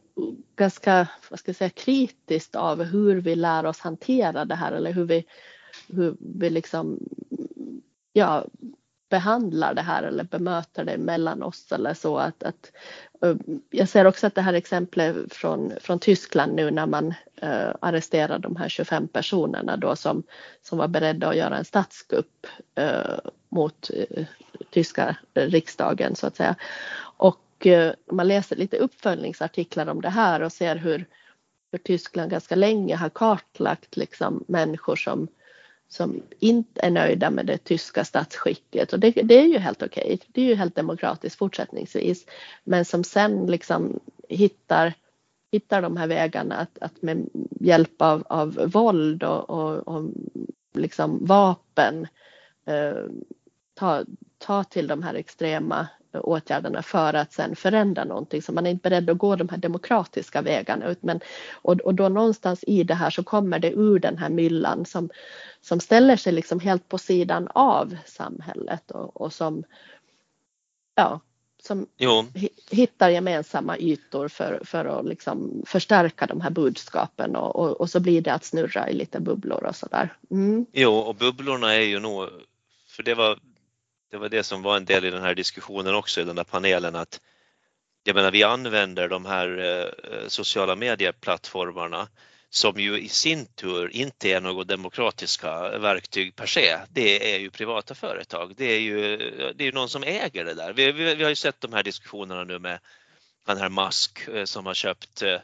ganska 0.55 1.07
vad 1.29 1.39
ska 1.39 1.49
jag 1.49 1.55
säga, 1.55 1.69
kritiskt 1.69 2.55
av 2.55 2.83
hur 2.83 3.21
vi 3.21 3.35
lär 3.35 3.65
oss 3.65 3.79
hantera 3.79 4.45
det 4.45 4.55
här 4.55 4.71
eller 4.71 4.91
hur 4.91 5.05
vi, 5.05 5.25
hur 5.87 6.15
vi 6.19 6.49
liksom, 6.49 6.99
ja, 8.13 8.45
behandlar 9.09 9.73
det 9.73 9.81
här 9.81 10.03
eller 10.03 10.23
bemöter 10.23 10.85
det 10.85 10.97
mellan 10.97 11.43
oss 11.43 11.71
eller 11.71 11.93
så 11.93 12.17
att, 12.17 12.43
att 12.43 12.71
eh, 13.21 13.35
jag 13.69 13.89
ser 13.89 14.05
också 14.05 14.27
att 14.27 14.35
det 14.35 14.41
här 14.41 14.53
exemplet 14.53 15.33
från, 15.33 15.73
från 15.81 15.99
Tyskland 15.99 16.53
nu 16.53 16.71
när 16.71 16.85
man 16.85 17.07
uh, 17.43 17.75
arresterar 17.81 18.39
de 18.39 18.55
här 18.55 18.69
25 18.69 19.07
personerna 19.07 19.77
då 19.77 19.95
som, 19.95 20.23
som 20.61 20.77
var 20.77 20.87
beredda 20.87 21.29
att 21.29 21.37
göra 21.37 21.57
en 21.57 21.65
statskupp 21.65 22.47
uh, 22.79 23.19
mot 23.49 23.89
uh, 23.93 24.25
tyska 24.69 25.17
riksdagen 25.33 26.15
så 26.15 26.27
att 26.27 26.35
säga. 26.35 26.55
Och 27.17 27.39
och 27.57 27.67
eh, 27.67 27.93
man 28.11 28.27
läser 28.27 28.55
lite 28.55 28.77
uppföljningsartiklar 28.77 29.87
om 29.87 30.01
det 30.01 30.09
här 30.09 30.41
och 30.41 30.51
ser 30.51 30.75
hur, 30.75 31.05
hur 31.71 31.79
Tyskland 31.79 32.31
ganska 32.31 32.55
länge 32.55 32.95
har 32.95 33.09
kartlagt 33.09 33.97
liksom 33.97 34.43
människor 34.47 34.95
som, 34.95 35.27
som 35.87 36.21
inte 36.39 36.81
är 36.81 36.91
nöjda 36.91 37.29
med 37.29 37.45
det 37.45 37.57
tyska 37.57 38.05
statsskicket 38.05 38.93
och 38.93 38.99
det, 38.99 39.11
det 39.11 39.39
är 39.39 39.45
ju 39.45 39.57
helt 39.57 39.83
okej. 39.83 40.03
Okay. 40.03 40.17
Det 40.27 40.41
är 40.41 40.45
ju 40.45 40.55
helt 40.55 40.75
demokratiskt 40.75 41.37
fortsättningsvis. 41.37 42.25
Men 42.63 42.85
som 42.85 43.03
sen 43.03 43.45
liksom 43.45 43.99
hittar, 44.29 44.93
hittar 45.51 45.81
de 45.81 45.97
här 45.97 46.07
vägarna 46.07 46.55
att, 46.55 46.77
att 46.81 47.01
med 47.01 47.29
hjälp 47.59 48.01
av, 48.01 48.23
av 48.29 48.53
våld 48.53 49.23
och, 49.23 49.49
och, 49.49 49.87
och 49.87 50.09
liksom 50.73 51.25
vapen 51.25 52.07
eh, 52.65 53.03
ta, 53.73 54.03
ta 54.37 54.63
till 54.63 54.87
de 54.87 55.03
här 55.03 55.13
extrema 55.13 55.87
åtgärderna 56.13 56.81
för 56.81 57.13
att 57.13 57.33
sen 57.33 57.55
förändra 57.55 58.03
någonting. 58.03 58.41
Så 58.41 58.51
man 58.51 58.65
är 58.65 58.71
inte 58.71 58.89
beredd 58.89 59.09
att 59.09 59.17
gå 59.17 59.35
de 59.35 59.49
här 59.49 59.57
demokratiska 59.57 60.41
vägarna. 60.41 60.95
Men, 61.01 61.19
och, 61.51 61.73
och 61.73 61.95
då 61.95 62.09
någonstans 62.09 62.63
i 62.67 62.83
det 62.83 62.93
här 62.93 63.09
så 63.09 63.23
kommer 63.23 63.59
det 63.59 63.71
ur 63.71 63.99
den 63.99 64.17
här 64.17 64.29
myllan 64.29 64.85
som, 64.85 65.09
som 65.61 65.79
ställer 65.79 66.15
sig 66.15 66.33
liksom 66.33 66.59
helt 66.59 66.87
på 66.87 66.97
sidan 66.97 67.47
av 67.47 67.97
samhället 68.05 68.91
och, 68.91 69.21
och 69.21 69.33
som, 69.33 69.63
ja, 70.95 71.19
som 71.63 71.87
jo. 71.97 72.25
hittar 72.69 73.09
gemensamma 73.09 73.77
ytor 73.77 74.27
för, 74.27 74.61
för 74.65 74.85
att 74.85 75.05
liksom 75.05 75.63
förstärka 75.65 76.25
de 76.25 76.41
här 76.41 76.49
budskapen 76.49 77.35
och, 77.35 77.55
och, 77.55 77.81
och, 77.81 77.89
så 77.89 77.99
blir 77.99 78.21
det 78.21 78.33
att 78.33 78.45
snurra 78.45 78.89
i 78.89 78.93
lite 78.93 79.19
bubblor 79.19 79.63
och 79.63 79.75
sådär. 79.75 80.13
Mm. 80.31 80.65
Jo, 80.71 80.93
och 80.93 81.15
bubblorna 81.15 81.73
är 81.73 81.85
ju 81.85 81.99
nog, 81.99 82.29
för 82.87 83.03
det 83.03 83.15
var 83.15 83.39
det 84.11 84.17
var 84.17 84.29
det 84.29 84.43
som 84.43 84.61
var 84.61 84.77
en 84.77 84.85
del 84.85 85.05
i 85.05 85.09
den 85.09 85.21
här 85.21 85.35
diskussionen 85.35 85.95
också 85.95 86.21
i 86.21 86.23
den 86.23 86.35
där 86.35 86.43
panelen 86.43 86.95
att 86.95 87.21
jag 88.03 88.15
menar 88.15 88.31
vi 88.31 88.43
använder 88.43 89.09
de 89.09 89.25
här 89.25 89.57
eh, 89.57 90.27
sociala 90.27 90.75
medieplattformarna 90.75 92.07
som 92.49 92.79
ju 92.79 92.99
i 92.99 93.09
sin 93.09 93.45
tur 93.45 93.89
inte 93.89 94.29
är 94.29 94.41
något 94.41 94.67
demokratiska 94.67 95.77
verktyg 95.77 96.35
per 96.35 96.45
se. 96.45 96.77
Det 96.89 97.33
är 97.33 97.39
ju 97.39 97.49
privata 97.49 97.95
företag. 97.95 98.53
Det 98.57 98.65
är 98.65 98.79
ju, 98.79 99.17
det 99.55 99.67
är 99.67 99.71
någon 99.71 99.89
som 99.89 100.03
äger 100.03 100.45
det 100.45 100.53
där. 100.53 100.73
Vi, 100.73 100.91
vi, 100.91 101.15
vi 101.15 101.23
har 101.23 101.29
ju 101.29 101.35
sett 101.35 101.61
de 101.61 101.73
här 101.73 101.83
diskussionerna 101.83 102.43
nu 102.43 102.59
med 102.59 102.79
den 103.45 103.57
här 103.57 103.69
Musk 103.69 104.27
eh, 104.27 104.45
som 104.45 104.65
har 104.65 104.73
köpt 104.73 105.21
eh, 105.21 105.39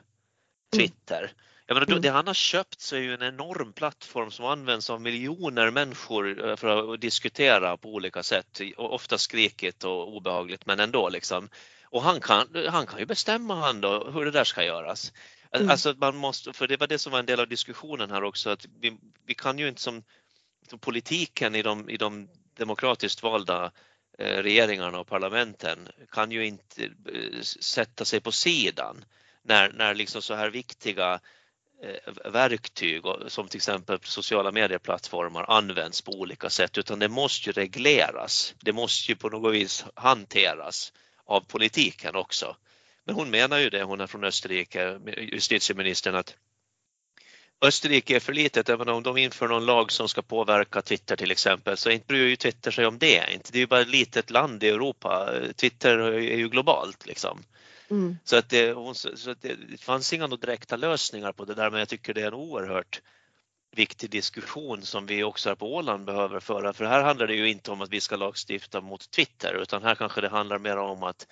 Twitter. 0.75 1.31
Jag 1.65 1.75
menar, 1.75 1.87
mm. 1.87 2.01
Det 2.01 2.09
han 2.09 2.27
har 2.27 2.33
köpt 2.33 2.81
så 2.81 2.95
är 2.95 2.99
ju 2.99 3.13
en 3.13 3.21
enorm 3.21 3.73
plattform 3.73 4.31
som 4.31 4.45
används 4.45 4.89
av 4.89 5.01
miljoner 5.01 5.71
människor 5.71 6.49
eh, 6.49 6.55
för 6.55 6.93
att 6.93 7.01
diskutera 7.01 7.77
på 7.77 7.93
olika 7.93 8.23
sätt, 8.23 8.61
ofta 8.77 9.17
skrikigt 9.17 9.83
och 9.83 10.15
obehagligt 10.15 10.65
men 10.65 10.79
ändå 10.79 11.09
liksom. 11.09 11.49
Och 11.83 12.03
han 12.03 12.19
kan, 12.19 12.47
han 12.69 12.85
kan 12.85 12.99
ju 12.99 13.05
bestämma 13.05 13.55
han 13.55 13.81
då 13.81 14.11
hur 14.11 14.25
det 14.25 14.31
där 14.31 14.43
ska 14.43 14.63
göras. 14.63 15.13
Mm. 15.51 15.69
Alltså 15.69 15.95
man 15.97 16.15
måste, 16.15 16.53
för 16.53 16.67
det 16.67 16.77
var 16.77 16.87
det 16.87 16.99
som 16.99 17.11
var 17.11 17.19
en 17.19 17.25
del 17.25 17.39
av 17.39 17.47
diskussionen 17.47 18.11
här 18.11 18.23
också, 18.23 18.49
att 18.49 18.65
vi, 18.79 18.97
vi 19.25 19.33
kan 19.33 19.59
ju 19.59 19.67
inte 19.67 19.81
som, 19.81 20.03
som 20.69 20.79
politiken 20.79 21.55
i 21.55 21.61
de, 21.61 21.89
i 21.89 21.97
de 21.97 22.29
demokratiskt 22.57 23.23
valda 23.23 23.71
eh, 24.17 24.43
regeringarna 24.43 24.99
och 24.99 25.07
parlamenten 25.07 25.89
kan 26.11 26.31
ju 26.31 26.45
inte 26.45 26.83
eh, 26.83 27.41
sätta 27.41 28.05
sig 28.05 28.21
på 28.21 28.31
sidan 28.31 29.05
när, 29.43 29.71
när 29.71 29.95
liksom 29.95 30.21
så 30.21 30.33
här 30.33 30.49
viktiga 30.49 31.19
Eh, 31.83 32.31
verktyg 32.31 33.03
som 33.27 33.47
till 33.47 33.57
exempel 33.57 33.99
sociala 34.03 34.51
medieplattformar 34.51 35.45
används 35.49 36.01
på 36.01 36.11
olika 36.11 36.49
sätt 36.49 36.77
utan 36.77 36.99
det 36.99 37.09
måste 37.09 37.49
ju 37.49 37.53
regleras. 37.53 38.55
Det 38.59 38.73
måste 38.73 39.11
ju 39.11 39.15
på 39.15 39.29
något 39.29 39.53
vis 39.53 39.85
hanteras 39.95 40.93
av 41.25 41.41
politiken 41.41 42.15
också. 42.15 42.55
Men 43.05 43.15
hon 43.15 43.29
menar 43.29 43.57
ju 43.57 43.69
det, 43.69 43.83
hon 43.83 44.01
är 44.01 44.07
från 44.07 44.23
Österrike, 44.23 44.99
justitieministern, 45.17 46.15
att 46.15 46.35
Österrike 47.61 48.15
är 48.15 48.19
för 48.19 48.33
litet, 48.33 48.69
även 48.69 48.89
om 48.89 49.03
de 49.03 49.17
inför 49.17 49.47
någon 49.47 49.65
lag 49.65 49.91
som 49.91 50.09
ska 50.09 50.21
påverka 50.21 50.81
Twitter 50.81 51.15
till 51.15 51.31
exempel, 51.31 51.77
så 51.77 51.89
inte 51.89 52.05
bryr 52.05 52.27
ju 52.27 52.35
Twitter 52.35 52.71
sig 52.71 52.85
om 52.85 52.97
det. 52.97 53.25
Det 53.51 53.57
är 53.57 53.59
ju 53.59 53.67
bara 53.67 53.81
ett 53.81 53.87
litet 53.87 54.29
land 54.29 54.63
i 54.63 54.69
Europa. 54.69 55.29
Twitter 55.55 55.97
är 55.97 56.37
ju 56.37 56.49
globalt 56.49 57.05
liksom. 57.05 57.43
Mm. 57.89 58.17
Så, 58.23 58.37
att 58.37 58.49
det, 58.49 58.75
så 58.95 59.31
att 59.31 59.41
det, 59.41 59.55
det 59.55 59.77
fanns 59.77 60.13
inga 60.13 60.27
direkta 60.27 60.75
lösningar 60.75 61.31
på 61.31 61.45
det 61.45 61.53
där 61.53 61.69
men 61.69 61.79
jag 61.79 61.89
tycker 61.89 62.13
det 62.13 62.21
är 62.21 62.27
en 62.27 62.33
oerhört 62.33 63.01
viktig 63.75 64.09
diskussion 64.09 64.81
som 64.81 65.05
vi 65.05 65.23
också 65.23 65.49
här 65.49 65.55
på 65.55 65.75
Åland 65.75 66.05
behöver 66.05 66.39
föra. 66.39 66.73
För 66.73 66.85
här 66.85 67.03
handlar 67.03 67.27
det 67.27 67.35
ju 67.35 67.49
inte 67.49 67.71
om 67.71 67.81
att 67.81 67.89
vi 67.89 68.01
ska 68.01 68.15
lagstifta 68.15 68.81
mot 68.81 69.11
Twitter 69.11 69.53
utan 69.61 69.83
här 69.83 69.95
kanske 69.95 70.21
det 70.21 70.29
handlar 70.29 70.59
mer 70.59 70.77
om 70.77 71.03
att, 71.03 71.27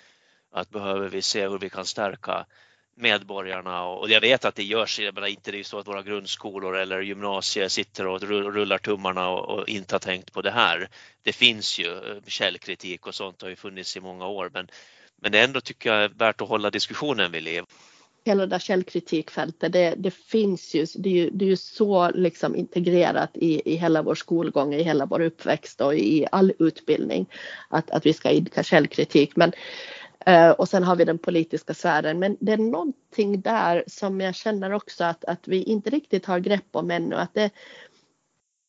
att 0.50 0.70
behöver 0.70 1.08
vi 1.08 1.22
se 1.22 1.48
hur 1.48 1.58
vi 1.58 1.70
kan 1.70 1.84
stärka 1.84 2.46
medborgarna 2.94 3.84
och 3.84 4.10
jag 4.10 4.20
vet 4.20 4.44
att 4.44 4.54
det 4.54 4.64
görs, 4.64 5.00
jag 5.00 5.14
menar 5.14 5.28
inte 5.28 5.50
det 5.50 5.58
är 5.58 5.64
så 5.64 5.78
att 5.78 5.86
våra 5.86 6.02
grundskolor 6.02 6.76
eller 6.76 7.00
gymnasier 7.00 7.68
sitter 7.68 8.06
och 8.06 8.22
rullar 8.22 8.78
tummarna 8.78 9.28
och, 9.28 9.68
inte 9.68 9.94
har 9.94 10.00
tänkt 10.00 10.32
på 10.32 10.42
det 10.42 10.50
här. 10.50 10.88
Det 11.22 11.32
finns 11.32 11.78
ju 11.78 11.92
eh, 11.92 12.22
källkritik 12.26 13.06
och 13.06 13.14
sånt 13.14 13.42
har 13.42 13.48
ju 13.48 13.56
funnits 13.56 13.96
i 13.96 14.00
många 14.00 14.26
år 14.26 14.50
men 14.54 14.68
men 15.22 15.32
det 15.32 15.40
ändå 15.40 15.60
tycker 15.60 15.90
jag 15.92 16.04
är 16.04 16.08
värt 16.08 16.40
att 16.40 16.48
hålla 16.48 16.70
diskussionen 16.70 17.32
vid 17.32 17.42
liv. 17.42 17.62
Hela 18.24 18.40
det 18.40 18.46
där 18.46 18.58
källkritikfältet, 18.58 19.72
det, 19.72 19.94
det 19.96 20.10
finns 20.10 20.74
ju, 20.74 20.86
det 20.94 21.08
är 21.08 21.12
ju, 21.12 21.30
det 21.30 21.44
är 21.44 21.48
ju 21.48 21.56
så 21.56 22.10
liksom 22.10 22.56
integrerat 22.56 23.30
i, 23.34 23.72
i 23.72 23.76
hela 23.76 24.02
vår 24.02 24.14
skolgång, 24.14 24.74
i 24.74 24.82
hela 24.82 25.06
vår 25.06 25.20
uppväxt 25.20 25.80
och 25.80 25.94
i 25.94 26.26
all 26.32 26.52
utbildning 26.58 27.26
att, 27.68 27.90
att 27.90 28.06
vi 28.06 28.12
ska 28.12 28.30
idka 28.30 28.62
källkritik. 28.62 29.36
Men, 29.36 29.52
eh, 30.26 30.50
och 30.50 30.68
sen 30.68 30.82
har 30.82 30.96
vi 30.96 31.04
den 31.04 31.18
politiska 31.18 31.74
sfären. 31.74 32.18
Men 32.18 32.36
det 32.40 32.52
är 32.52 32.56
någonting 32.56 33.40
där 33.40 33.84
som 33.86 34.20
jag 34.20 34.34
känner 34.34 34.72
också 34.72 35.04
att, 35.04 35.24
att 35.24 35.48
vi 35.48 35.62
inte 35.62 35.90
riktigt 35.90 36.26
har 36.26 36.38
grepp 36.38 36.68
om 36.72 36.90
ännu. 36.90 37.16
Att 37.16 37.34
det, 37.34 37.50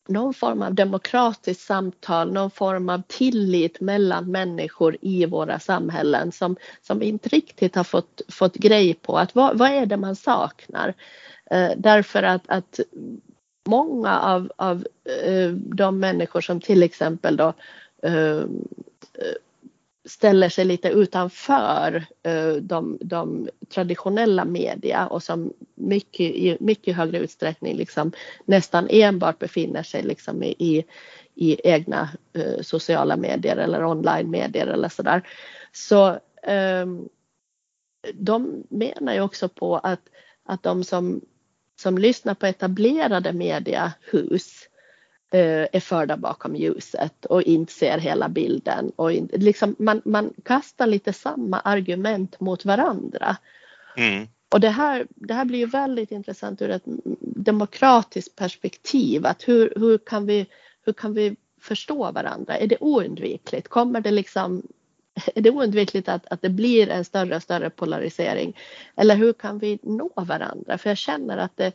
någon 0.07 0.33
form 0.33 0.61
av 0.61 0.73
demokratiskt 0.73 1.65
samtal, 1.65 2.33
någon 2.33 2.51
form 2.51 2.89
av 2.89 3.01
tillit 3.07 3.81
mellan 3.81 4.31
människor 4.31 4.97
i 5.01 5.25
våra 5.25 5.59
samhällen 5.59 6.31
som, 6.31 6.55
som 6.81 6.99
vi 6.99 7.05
inte 7.05 7.29
riktigt 7.29 7.75
har 7.75 7.83
fått, 7.83 8.21
fått 8.29 8.55
grej 8.55 8.93
på. 8.93 9.17
Att 9.17 9.35
vad, 9.35 9.57
vad 9.57 9.71
är 9.71 9.85
det 9.85 9.97
man 9.97 10.15
saknar? 10.15 10.93
Eh, 11.51 11.71
därför 11.77 12.23
att, 12.23 12.43
att 12.45 12.79
många 13.67 14.19
av, 14.19 14.51
av 14.55 14.87
eh, 15.25 15.49
de 15.51 15.99
människor 15.99 16.41
som 16.41 16.61
till 16.61 16.83
exempel 16.83 17.37
då 17.37 17.53
eh, 18.03 18.37
eh 18.37 18.45
ställer 20.05 20.49
sig 20.49 20.65
lite 20.65 20.89
utanför 20.89 22.05
eh, 22.23 22.53
de, 22.53 22.97
de, 23.01 23.49
traditionella 23.69 24.45
media 24.45 25.07
och 25.07 25.23
som 25.23 25.53
mycket, 25.75 26.35
i 26.35 26.57
mycket 26.59 26.95
högre 26.95 27.19
utsträckning 27.19 27.77
liksom 27.77 28.11
nästan 28.45 28.87
enbart 28.89 29.39
befinner 29.39 29.83
sig 29.83 30.03
liksom 30.03 30.43
i, 30.43 30.85
i, 31.35 31.69
egna 31.69 32.09
eh, 32.33 32.61
sociala 32.61 33.17
medier 33.17 33.57
eller 33.57 33.85
online-medier 33.85 34.67
eller 34.67 34.89
sådär. 34.89 35.27
Så 35.71 36.19
ehm, 36.43 37.09
de 38.13 38.63
menar 38.69 39.13
ju 39.13 39.21
också 39.21 39.49
på 39.49 39.77
att, 39.77 40.09
att 40.45 40.63
de 40.63 40.83
som, 40.83 41.21
som 41.81 41.97
lyssnar 41.97 42.33
på 42.33 42.45
etablerade 42.45 43.33
mediehus 43.33 44.67
är 45.37 45.79
förda 45.79 46.17
bakom 46.17 46.55
ljuset 46.55 47.25
och 47.25 47.41
inte 47.41 47.73
ser 47.73 47.97
hela 47.97 48.29
bilden. 48.29 48.91
Och 48.95 49.11
liksom 49.31 49.75
man, 49.79 50.01
man 50.05 50.33
kastar 50.45 50.87
lite 50.87 51.13
samma 51.13 51.59
argument 51.59 52.39
mot 52.39 52.65
varandra. 52.65 53.37
Mm. 53.97 54.27
Och 54.49 54.59
det 54.59 54.69
här, 54.69 55.07
det 55.09 55.33
här 55.33 55.45
blir 55.45 55.59
ju 55.59 55.65
väldigt 55.65 56.11
intressant 56.11 56.61
ur 56.61 56.69
ett 56.69 56.83
demokratiskt 57.21 58.35
perspektiv. 58.35 59.25
Att 59.25 59.47
hur, 59.47 59.73
hur, 59.75 59.97
kan 59.97 60.25
vi, 60.25 60.45
hur 60.85 60.93
kan 60.93 61.13
vi 61.13 61.35
förstå 61.61 62.11
varandra? 62.11 62.57
Är 62.57 62.67
det 62.67 62.77
oundvikligt? 62.79 63.67
Kommer 63.67 64.01
det 64.01 64.11
liksom 64.11 64.63
är 65.35 65.41
det 65.41 65.49
oundvikligt 65.49 66.09
att, 66.09 66.25
att 66.25 66.41
det 66.41 66.49
blir 66.49 66.89
en 66.89 67.05
större 67.05 67.35
och 67.35 67.43
större 67.43 67.69
polarisering? 67.69 68.57
Eller 68.95 69.15
hur 69.15 69.33
kan 69.33 69.59
vi 69.59 69.79
nå 69.83 70.11
varandra? 70.15 70.77
För 70.77 70.89
jag 70.89 70.97
känner 70.97 71.37
att 71.37 71.57
det, 71.57 71.71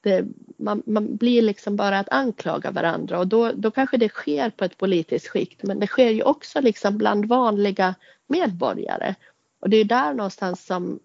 det, 0.00 0.18
eh, 0.18 0.24
man, 0.56 0.82
man, 0.86 1.16
blir 1.16 1.42
liksom 1.42 1.76
bara 1.76 1.98
att 1.98 2.08
anklaga 2.08 2.70
varandra 2.70 3.18
och 3.18 3.26
då, 3.26 3.52
då 3.52 3.70
kanske 3.70 3.96
det 3.96 4.08
sker 4.08 4.50
på 4.50 4.64
ett 4.64 4.78
politiskt 4.78 5.28
skikt 5.28 5.62
men 5.62 5.80
det 5.80 5.86
sker 5.86 6.10
ju 6.10 6.22
också 6.22 6.60
liksom 6.60 6.98
bland 6.98 7.24
vanliga 7.24 7.94
medborgare. 8.26 9.14
Och 9.60 9.70
det 9.70 9.76
är 9.76 9.84
där 9.84 10.14
någonstans 10.14 10.66
som, 10.66 11.00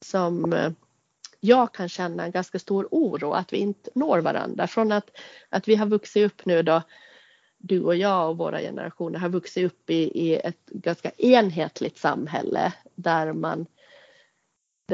som 0.00 0.52
eh, 0.52 0.72
jag 1.40 1.74
kan 1.74 1.88
känna 1.88 2.24
en 2.24 2.30
ganska 2.30 2.58
stor 2.58 2.88
oro 2.90 3.32
att 3.32 3.52
vi 3.52 3.56
inte 3.56 3.90
når 3.94 4.18
varandra. 4.18 4.66
Från 4.66 4.92
att, 4.92 5.10
att 5.48 5.68
vi 5.68 5.74
har 5.74 5.86
vuxit 5.86 6.26
upp 6.26 6.46
nu 6.46 6.62
då, 6.62 6.82
du 7.58 7.82
och 7.82 7.96
jag 7.96 8.30
och 8.30 8.38
våra 8.38 8.60
generationer 8.60 9.18
har 9.18 9.28
vuxit 9.28 9.66
upp 9.66 9.90
i, 9.90 10.28
i 10.28 10.36
ett 10.36 10.66
ganska 10.66 11.10
enhetligt 11.10 11.98
samhälle 11.98 12.72
där 12.94 13.32
man 13.32 13.66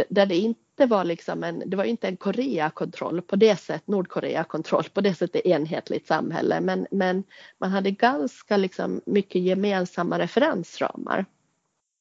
där 0.09 0.27
det 0.27 0.37
inte 0.37 0.61
inte 0.79 0.95
var 0.95 1.05
liksom 1.05 1.45
en, 1.45 1.63
det 1.67 1.77
var 1.77 1.85
inte 1.85 2.09
en 2.09 2.17
Koreakontroll 2.17 3.23
på 3.23 3.37
det 3.37 3.57
sättet, 3.57 3.87
Nordkorea-kontroll 3.87 4.85
på 4.93 5.01
det 5.01 5.15
sättet 5.15 5.47
enhetligt 5.47 6.07
samhälle, 6.07 6.61
men, 6.61 6.87
men 6.91 7.25
man 7.59 7.71
hade 7.71 7.91
ganska 7.91 8.57
liksom 8.57 9.01
mycket 9.07 9.43
gemensamma 9.43 10.19
referensramar. 10.19 11.25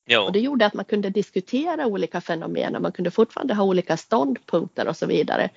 Jo. 0.08 0.22
Och 0.22 0.32
det 0.32 0.40
gjorde 0.40 0.66
att 0.66 0.74
man 0.74 0.86
kunde 0.86 1.10
diskutera 1.10 1.86
olika 1.86 2.22
fenomen 2.22 2.76
och 2.76 2.82
man 2.82 2.92
kunde 2.92 3.12
fortfarande 3.12 3.54
ha 3.54 3.64
olika 3.64 3.98
ståndpunkter 3.98 4.88
och 4.88 4.98
så 4.98 5.06
vidare. 5.06 5.50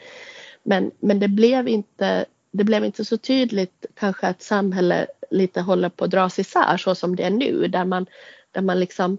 Men, 0.62 0.90
men 1.00 1.20
det, 1.20 1.28
blev 1.28 1.68
inte, 1.68 2.24
det 2.50 2.64
blev 2.64 2.84
inte 2.84 3.04
så 3.04 3.16
tydligt 3.16 3.86
kanske 3.94 4.26
att 4.26 4.42
samhället 4.42 5.08
lite 5.30 5.60
håller 5.60 5.88
på 5.88 6.04
att 6.04 6.10
dras 6.10 6.38
isär 6.38 6.76
så 6.76 6.94
som 6.94 7.16
det 7.16 7.22
är 7.22 7.30
nu 7.30 7.68
där 7.68 7.84
man, 7.84 8.06
där 8.52 8.62
man 8.62 8.80
liksom 8.80 9.18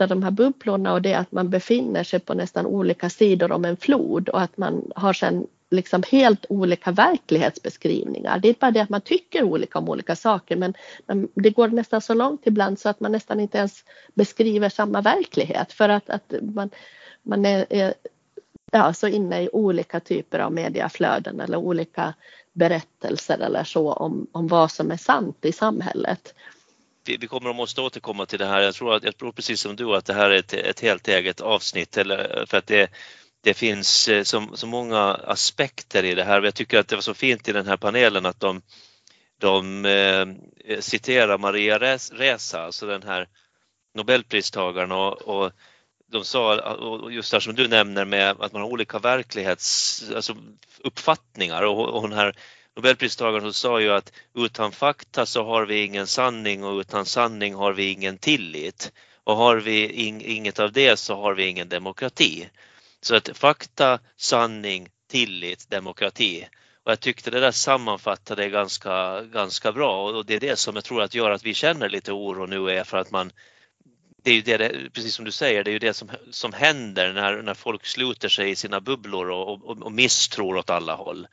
där 0.00 0.06
de 0.06 0.22
här 0.22 0.30
bubblorna 0.30 0.92
och 0.92 1.02
det 1.02 1.14
att 1.14 1.32
man 1.32 1.50
befinner 1.50 2.04
sig 2.04 2.20
på 2.20 2.34
nästan 2.34 2.66
olika 2.66 3.10
sidor 3.10 3.52
om 3.52 3.64
en 3.64 3.76
flod 3.76 4.28
och 4.28 4.40
att 4.40 4.56
man 4.56 4.92
har 4.96 5.12
sen 5.12 5.46
liksom 5.70 6.02
helt 6.10 6.46
olika 6.48 6.90
verklighetsbeskrivningar. 6.92 8.38
Det 8.38 8.48
är 8.48 8.54
bara 8.60 8.70
det 8.70 8.80
att 8.80 8.88
man 8.88 9.00
tycker 9.00 9.42
olika 9.42 9.78
om 9.78 9.88
olika 9.88 10.16
saker 10.16 10.56
men, 10.56 10.74
men 11.06 11.28
det 11.34 11.50
går 11.50 11.68
nästan 11.68 12.00
så 12.00 12.14
långt 12.14 12.46
ibland 12.46 12.78
så 12.78 12.88
att 12.88 13.00
man 13.00 13.12
nästan 13.12 13.40
inte 13.40 13.58
ens 13.58 13.84
beskriver 14.14 14.68
samma 14.68 15.00
verklighet 15.00 15.72
för 15.72 15.88
att, 15.88 16.10
att 16.10 16.34
man, 16.42 16.70
man 17.22 17.46
är, 17.46 17.66
är 17.70 17.94
ja, 18.72 18.92
så 18.92 19.08
inne 19.08 19.42
i 19.42 19.48
olika 19.52 20.00
typer 20.00 20.38
av 20.38 20.52
mediaflöden 20.52 21.40
eller 21.40 21.58
olika 21.58 22.14
berättelser 22.52 23.38
eller 23.38 23.64
så 23.64 23.92
om, 23.92 24.26
om 24.32 24.48
vad 24.48 24.70
som 24.70 24.90
är 24.90 24.96
sant 24.96 25.44
i 25.44 25.52
samhället. 25.52 26.34
Vi, 27.04 27.16
vi 27.16 27.26
kommer 27.26 27.50
att 27.50 27.56
måste 27.56 27.80
återkomma 27.80 28.26
till 28.26 28.38
det 28.38 28.46
här. 28.46 28.60
Jag 28.60 28.74
tror, 28.74 28.94
att, 28.94 29.04
jag 29.04 29.16
tror 29.16 29.32
precis 29.32 29.60
som 29.60 29.76
du 29.76 29.96
att 29.96 30.04
det 30.04 30.14
här 30.14 30.30
är 30.30 30.38
ett, 30.38 30.52
ett 30.52 30.80
helt 30.80 31.08
eget 31.08 31.40
avsnitt 31.40 31.96
eller, 31.96 32.46
för 32.46 32.58
att 32.58 32.66
det, 32.66 32.90
det 33.42 33.54
finns 33.54 34.08
eh, 34.08 34.22
så, 34.22 34.48
så 34.54 34.66
många 34.66 35.14
aspekter 35.14 36.04
i 36.04 36.14
det 36.14 36.24
här. 36.24 36.42
Jag 36.42 36.54
tycker 36.54 36.78
att 36.78 36.88
det 36.88 36.96
var 36.96 37.02
så 37.02 37.14
fint 37.14 37.48
i 37.48 37.52
den 37.52 37.66
här 37.66 37.76
panelen 37.76 38.26
att 38.26 38.40
de, 38.40 38.62
de 39.40 39.84
eh, 39.84 40.26
citerar 40.80 41.38
Maria 41.38 41.78
Reza, 42.12 42.62
alltså 42.62 42.86
den 42.86 43.02
här 43.02 43.28
Nobelpristagaren 43.94 44.92
och, 44.92 45.22
och 45.22 45.52
de 46.06 46.24
sa, 46.24 46.72
och 46.72 47.12
just 47.12 47.32
det 47.32 47.40
som 47.40 47.54
du 47.54 47.68
nämner 47.68 48.04
med 48.04 48.30
att 48.30 48.52
man 48.52 48.62
har 48.62 48.68
olika 48.68 48.98
verklighetsuppfattningar 48.98 51.62
alltså 51.62 51.82
och, 51.82 51.94
och 51.94 52.02
hon 52.02 52.12
här 52.12 52.36
Nobelpristagaren 52.80 53.52
sa 53.52 53.80
ju 53.80 53.92
att 53.92 54.12
utan 54.34 54.72
fakta 54.72 55.26
så 55.26 55.44
har 55.44 55.66
vi 55.66 55.84
ingen 55.84 56.06
sanning 56.06 56.64
och 56.64 56.78
utan 56.78 57.06
sanning 57.06 57.54
har 57.54 57.72
vi 57.72 57.90
ingen 57.90 58.18
tillit. 58.18 58.92
Och 59.24 59.36
har 59.36 59.56
vi 59.56 59.88
in, 59.88 60.20
inget 60.20 60.58
av 60.58 60.72
det 60.72 60.96
så 60.96 61.16
har 61.16 61.34
vi 61.34 61.46
ingen 61.46 61.68
demokrati. 61.68 62.48
Så 63.00 63.14
att 63.16 63.38
fakta, 63.38 63.98
sanning, 64.16 64.88
tillit, 65.10 65.70
demokrati. 65.70 66.48
Och 66.84 66.90
jag 66.90 67.00
tyckte 67.00 67.30
det 67.30 67.40
där 67.40 67.50
sammanfattade 67.50 68.48
ganska, 68.48 69.22
ganska 69.22 69.72
bra 69.72 70.10
och 70.10 70.26
det 70.26 70.34
är 70.34 70.40
det 70.40 70.56
som 70.56 70.74
jag 70.74 70.84
tror 70.84 71.02
att 71.02 71.14
gör 71.14 71.30
att 71.30 71.44
vi 71.44 71.54
känner 71.54 71.88
lite 71.88 72.12
oro 72.12 72.46
nu 72.46 72.70
är 72.70 72.84
för 72.84 72.96
att 72.96 73.10
man 73.10 73.32
det 74.22 74.30
är 74.30 74.34
ju 74.34 74.42
det, 74.42 74.92
precis 74.92 75.14
som 75.14 75.24
du 75.24 75.32
säger, 75.32 75.64
det 75.64 75.70
är 75.70 75.72
ju 75.72 75.78
det 75.78 75.94
som, 75.94 76.10
som 76.30 76.52
händer 76.52 77.12
när, 77.12 77.42
när 77.42 77.54
folk 77.54 77.86
sluter 77.86 78.28
sig 78.28 78.50
i 78.50 78.56
sina 78.56 78.80
bubblor 78.80 79.30
och, 79.30 79.70
och, 79.70 79.82
och 79.82 79.92
misstror 79.92 80.56
åt 80.56 80.70
alla 80.70 80.94
håll. 80.94 81.26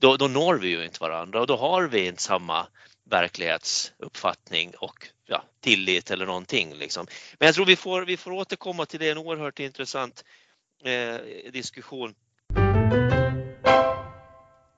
Då, 0.00 0.16
då 0.16 0.28
når 0.28 0.54
vi 0.54 0.68
ju 0.68 0.84
inte 0.84 1.00
varandra 1.00 1.40
och 1.40 1.46
då 1.46 1.56
har 1.56 1.82
vi 1.88 2.06
inte 2.06 2.22
samma 2.22 2.66
verklighetsuppfattning 3.10 4.72
och 4.78 5.08
ja, 5.26 5.42
tillit 5.60 6.10
eller 6.10 6.26
någonting. 6.26 6.74
Liksom. 6.74 7.06
Men 7.38 7.46
jag 7.46 7.54
tror 7.54 7.66
vi 7.66 7.76
får, 7.76 8.02
vi 8.02 8.16
får 8.16 8.30
återkomma 8.30 8.86
till 8.86 9.00
det, 9.00 9.10
en 9.10 9.18
oerhört 9.18 9.60
intressant 9.60 10.24
eh, 10.84 11.50
diskussion. 11.52 12.14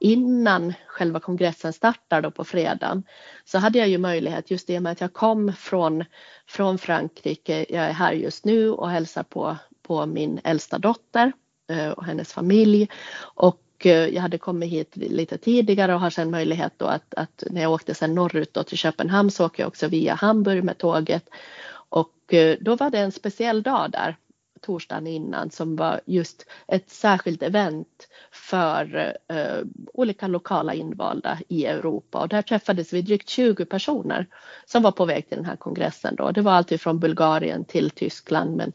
Innan 0.00 0.74
själva 0.86 1.20
kongressen 1.20 1.72
startar 1.72 2.22
då 2.22 2.30
på 2.30 2.44
fredagen 2.44 3.02
så 3.44 3.58
hade 3.58 3.78
jag 3.78 3.88
ju 3.88 3.98
möjlighet 3.98 4.50
just 4.50 4.70
i 4.70 4.78
och 4.78 4.82
med 4.82 4.92
att 4.92 5.00
jag 5.00 5.12
kom 5.12 5.52
från, 5.52 6.04
från 6.46 6.78
Frankrike. 6.78 7.66
Jag 7.68 7.84
är 7.84 7.92
här 7.92 8.12
just 8.12 8.44
nu 8.44 8.70
och 8.70 8.90
hälsar 8.90 9.22
på, 9.22 9.56
på 9.82 10.06
min 10.06 10.40
äldsta 10.44 10.78
dotter 10.78 11.32
eh, 11.70 11.88
och 11.88 12.04
hennes 12.04 12.32
familj 12.32 12.88
och 13.34 13.62
Eh, 13.86 14.08
jag 14.08 14.22
hade 14.22 14.38
kommit 14.38 14.70
hit 14.70 14.96
lite 14.96 15.38
tidigare 15.38 15.94
och 15.94 16.00
har 16.00 16.10
sedan 16.10 16.30
möjlighet 16.30 16.72
då 16.76 16.86
att, 16.86 17.14
att 17.14 17.44
när 17.50 17.62
jag 17.62 17.72
åkte 17.72 17.94
sen 17.94 18.14
norrut 18.14 18.54
då 18.54 18.62
till 18.62 18.78
Köpenhamn 18.78 19.30
så 19.30 19.46
åker 19.46 19.62
jag 19.62 19.68
också 19.68 19.88
via 19.88 20.14
Hamburg 20.14 20.64
med 20.64 20.78
tåget 20.78 21.28
och 21.72 22.34
eh, 22.34 22.56
då 22.60 22.76
var 22.76 22.90
det 22.90 22.98
en 22.98 23.12
speciell 23.12 23.62
dag 23.62 23.90
där 23.90 24.16
torsdagen 24.62 25.06
innan 25.06 25.50
som 25.50 25.76
var 25.76 26.00
just 26.06 26.46
ett 26.68 26.90
särskilt 26.90 27.42
event 27.42 28.08
för 28.30 29.14
eh, 29.28 29.64
olika 29.94 30.26
lokala 30.26 30.74
invalda 30.74 31.38
i 31.48 31.66
Europa 31.66 32.20
och 32.20 32.28
där 32.28 32.42
träffades 32.42 32.92
vi 32.92 33.02
drygt 33.02 33.28
20 33.28 33.64
personer 33.64 34.26
som 34.66 34.82
var 34.82 34.92
på 34.92 35.04
väg 35.04 35.28
till 35.28 35.36
den 35.36 35.46
här 35.46 35.56
kongressen 35.56 36.16
då. 36.16 36.30
Det 36.30 36.40
var 36.40 36.52
allt 36.52 36.80
från 36.80 36.98
Bulgarien 36.98 37.64
till 37.64 37.90
Tyskland 37.90 38.56
men, 38.56 38.72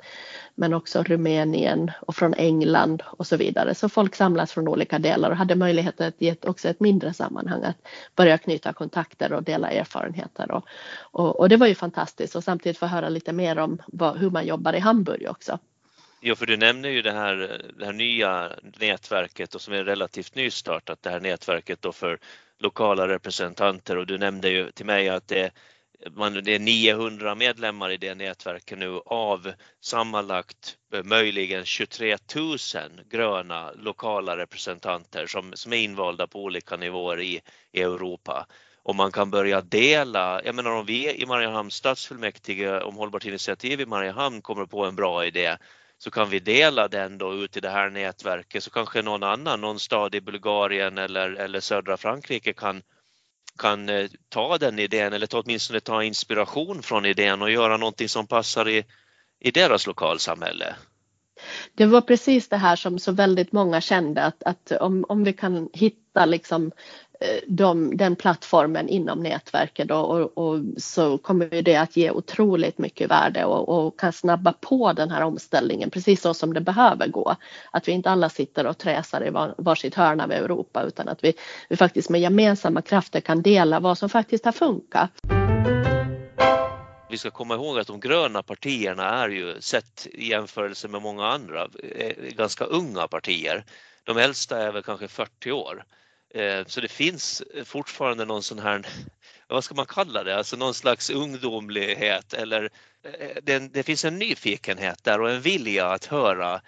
men 0.59 0.73
också 0.73 1.03
Rumänien 1.03 1.91
och 2.01 2.15
från 2.15 2.33
England 2.33 3.03
och 3.05 3.27
så 3.27 3.37
vidare. 3.37 3.75
Så 3.75 3.89
folk 3.89 4.15
samlas 4.15 4.51
från 4.51 4.67
olika 4.67 4.99
delar 4.99 5.31
och 5.31 5.37
hade 5.37 5.55
möjlighet 5.55 6.01
att 6.01 6.15
i 6.17 6.29
ett, 6.29 6.45
också 6.45 6.69
ett 6.69 6.79
mindre 6.79 7.13
sammanhang 7.13 7.63
att 7.63 7.87
börja 8.15 8.37
knyta 8.37 8.73
kontakter 8.73 9.33
och 9.33 9.43
dela 9.43 9.71
erfarenheter 9.71 10.51
och, 10.51 10.65
och, 10.99 11.39
och 11.39 11.49
det 11.49 11.57
var 11.57 11.67
ju 11.67 11.75
fantastiskt 11.75 12.35
och 12.35 12.43
samtidigt 12.43 12.77
få 12.77 12.85
höra 12.85 13.09
lite 13.09 13.33
mer 13.33 13.57
om 13.59 13.81
vad, 13.87 14.17
hur 14.17 14.29
man 14.29 14.45
jobbar 14.45 14.73
i 14.73 14.79
Hamburg 14.79 15.27
också. 15.29 15.59
Ja, 16.19 16.35
för 16.35 16.45
du 16.45 16.57
nämner 16.57 16.89
ju 16.89 17.01
det 17.01 17.11
här, 17.11 17.61
det 17.79 17.85
här 17.85 17.93
nya 17.93 18.51
nätverket 18.79 19.55
och 19.55 19.61
som 19.61 19.73
är 19.73 19.83
relativt 19.83 20.35
nystartat, 20.35 21.01
det 21.01 21.09
här 21.09 21.19
nätverket 21.19 21.81
då 21.81 21.91
för 21.91 22.19
lokala 22.59 23.07
representanter 23.07 23.97
och 23.97 24.05
du 24.05 24.17
nämnde 24.17 24.49
ju 24.49 24.71
till 24.71 24.85
mig 24.85 25.09
att 25.09 25.27
det, 25.27 25.51
man, 26.11 26.33
det 26.33 26.55
är 26.55 26.59
900 26.59 27.35
medlemmar 27.35 27.89
i 27.89 27.97
det 27.97 28.15
nätverket 28.15 28.77
nu 28.77 28.99
av 29.05 29.53
sammanlagt 29.81 30.77
eh, 30.93 31.03
möjligen 31.03 31.65
23 31.65 32.17
000 32.35 32.57
gröna 33.09 33.71
lokala 33.71 34.37
representanter 34.37 35.27
som, 35.27 35.51
som 35.53 35.73
är 35.73 35.77
invalda 35.77 36.27
på 36.27 36.43
olika 36.43 36.77
nivåer 36.77 37.19
i, 37.19 37.41
i 37.71 37.81
Europa. 37.81 38.47
Och 38.83 38.95
man 38.95 39.11
kan 39.11 39.31
börja 39.31 39.61
dela, 39.61 40.41
jag 40.43 40.55
menar 40.55 40.71
om 40.71 40.85
vi 40.85 41.21
i 41.21 41.25
Mariehamns 41.25 41.73
stadsfullmäktige 41.73 42.81
om 42.81 42.95
hållbart 42.95 43.25
initiativ 43.25 43.81
i 43.81 43.85
Mariehamn 43.85 44.41
kommer 44.41 44.65
på 44.65 44.85
en 44.85 44.95
bra 44.95 45.25
idé 45.25 45.57
så 45.97 46.11
kan 46.11 46.29
vi 46.29 46.39
dela 46.39 46.87
den 46.87 47.17
då 47.17 47.33
ut 47.33 47.57
i 47.57 47.59
det 47.59 47.69
här 47.69 47.89
nätverket. 47.89 48.63
Så 48.63 48.69
kanske 48.69 49.01
någon 49.01 49.23
annan, 49.23 49.61
någon 49.61 49.79
stad 49.79 50.15
i 50.15 50.21
Bulgarien 50.21 50.97
eller, 50.97 51.29
eller 51.29 51.59
södra 51.59 51.97
Frankrike 51.97 52.53
kan, 52.53 52.81
kan 53.57 53.89
eh, 53.89 54.09
ta 54.29 54.57
den 54.57 54.79
idén 54.79 55.13
eller 55.13 55.27
åtminstone 55.31 55.79
ta 55.79 56.03
inspiration 56.03 56.81
från 56.83 57.05
idén 57.05 57.41
och 57.41 57.51
göra 57.51 57.77
någonting 57.77 58.09
som 58.09 58.27
passar 58.27 58.69
i, 58.69 58.85
i 59.39 59.51
deras 59.51 59.87
lokalsamhälle. 59.87 60.75
Det 61.73 61.85
var 61.85 62.01
precis 62.01 62.49
det 62.49 62.57
här 62.57 62.75
som 62.75 62.99
så 62.99 63.11
väldigt 63.11 63.51
många 63.51 63.81
kände 63.81 64.23
att, 64.23 64.43
att 64.43 64.71
om, 64.71 65.05
om 65.09 65.23
vi 65.23 65.33
kan 65.33 65.69
hitta 65.73 66.25
liksom 66.25 66.71
Eh, 67.19 67.39
de, 67.47 67.97
den 67.97 68.15
plattformen 68.15 68.89
inom 68.89 69.19
nätverket 69.23 69.91
och, 69.91 70.09
och, 70.09 70.37
och, 70.37 70.59
så 70.77 71.17
kommer 71.17 71.61
det 71.61 71.75
att 71.75 71.97
ge 71.97 72.11
otroligt 72.11 72.77
mycket 72.77 73.11
värde 73.11 73.45
och, 73.45 73.69
och, 73.69 73.99
kan 73.99 74.13
snabba 74.13 74.53
på 74.53 74.93
den 74.93 75.11
här 75.11 75.21
omställningen 75.21 75.89
precis 75.89 76.21
så 76.21 76.33
som 76.33 76.53
det 76.53 76.61
behöver 76.61 77.07
gå. 77.07 77.35
Att 77.71 77.87
vi 77.87 77.91
inte 77.91 78.09
alla 78.09 78.29
sitter 78.29 78.67
och 78.67 78.77
träsar 78.77 79.27
i 79.27 79.29
var, 79.29 79.55
varsitt 79.57 79.95
hörn 79.95 80.21
av 80.21 80.31
Europa 80.31 80.83
utan 80.83 81.07
att 81.07 81.23
vi, 81.23 81.33
vi 81.69 81.75
faktiskt 81.75 82.09
med 82.09 82.21
gemensamma 82.21 82.81
krafter 82.81 83.21
kan 83.21 83.41
dela 83.41 83.79
vad 83.79 83.97
som 83.97 84.09
faktiskt 84.09 84.45
har 84.45 84.51
funkat. 84.51 85.11
Vi 87.09 87.17
ska 87.17 87.31
komma 87.31 87.55
ihåg 87.55 87.79
att 87.79 87.87
de 87.87 87.99
gröna 87.99 88.43
partierna 88.43 89.03
är 89.03 89.29
ju 89.29 89.61
sett 89.61 90.07
i 90.11 90.29
jämförelse 90.29 90.87
med 90.87 91.01
många 91.01 91.27
andra 91.27 91.67
eh, 91.95 92.13
ganska 92.35 92.65
unga 92.65 93.07
partier. 93.07 93.63
De 94.03 94.17
äldsta 94.17 94.61
är 94.61 94.71
väl 94.71 94.83
kanske 94.83 95.07
40 95.07 95.51
år. 95.51 95.83
Eh, 96.33 96.65
så 96.65 96.81
det 96.81 96.87
finns 96.87 97.41
eh, 97.41 97.63
fortfarande 97.63 98.25
någon 98.25 98.43
sån 98.43 98.59
här, 98.59 98.87
vad 99.47 99.63
ska 99.63 99.75
man 99.75 99.85
kalla 99.85 100.23
det, 100.23 100.37
alltså 100.37 100.55
någon 100.55 100.73
slags 100.73 101.09
ungdomlighet 101.09 102.33
eller 102.33 102.69
eh, 103.03 103.37
det, 103.43 103.59
det 103.59 103.83
finns 103.83 104.05
en 104.05 104.19
nyfikenhet 104.19 105.03
där 105.03 105.21
och 105.21 105.31
en 105.31 105.41
vilja 105.41 105.87
att 105.87 106.05
höra, 106.05 106.61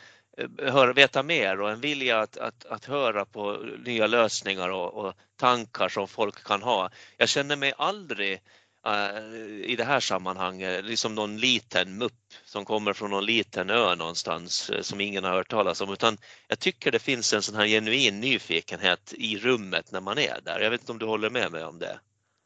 höra 0.57 0.93
veta 0.93 1.23
mer 1.23 1.61
och 1.61 1.71
en 1.71 1.81
vilja 1.81 2.19
att, 2.19 2.37
att, 2.37 2.65
att 2.65 2.85
höra 2.85 3.25
på 3.25 3.65
nya 3.85 4.07
lösningar 4.07 4.69
och, 4.69 4.93
och 4.93 5.13
tankar 5.35 5.89
som 5.89 6.07
folk 6.07 6.43
kan 6.43 6.61
ha. 6.61 6.89
Jag 7.17 7.29
känner 7.29 7.55
mig 7.55 7.73
aldrig 7.77 8.41
Eh, 8.85 9.69
i 9.69 9.75
det 9.75 9.83
här 9.83 9.99
sammanhanget, 9.99 10.85
liksom 10.85 11.15
någon 11.15 11.37
liten 11.37 11.97
mupp 11.97 12.13
som 12.45 12.65
kommer 12.65 12.93
från 12.93 13.11
någon 13.11 13.25
liten 13.25 13.69
ö 13.69 13.95
någonstans 13.95 14.69
eh, 14.69 14.81
som 14.81 15.01
ingen 15.01 15.23
har 15.23 15.31
hört 15.31 15.49
talas 15.49 15.81
om, 15.81 15.93
utan 15.93 16.17
jag 16.47 16.59
tycker 16.59 16.91
det 16.91 16.99
finns 16.99 17.33
en 17.33 17.41
sån 17.41 17.55
här 17.55 17.67
genuin 17.67 18.19
nyfikenhet 18.19 19.13
i 19.17 19.37
rummet 19.37 19.91
när 19.91 20.01
man 20.01 20.17
är 20.17 20.39
där. 20.43 20.59
Jag 20.59 20.69
vet 20.69 20.81
inte 20.81 20.91
om 20.91 20.99
du 20.99 21.05
håller 21.05 21.29
med 21.29 21.51
mig 21.51 21.63
om 21.63 21.79
det? 21.79 21.99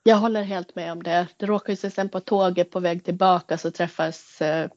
Jag 0.04 0.15
håller 0.15 0.43
helt 0.43 0.76
med 0.76 0.91
om 0.91 1.04
det. 1.04 1.28
Det 1.38 1.46
råkade 1.46 1.76
sig 1.76 1.91
sen 1.91 2.10
på 2.10 2.19
tåget 2.19 2.72
på 2.72 2.80
väg 2.80 3.04
tillbaka 3.04 3.58
så 3.58 3.72
träffas 3.72 4.41
eh, 4.41 4.69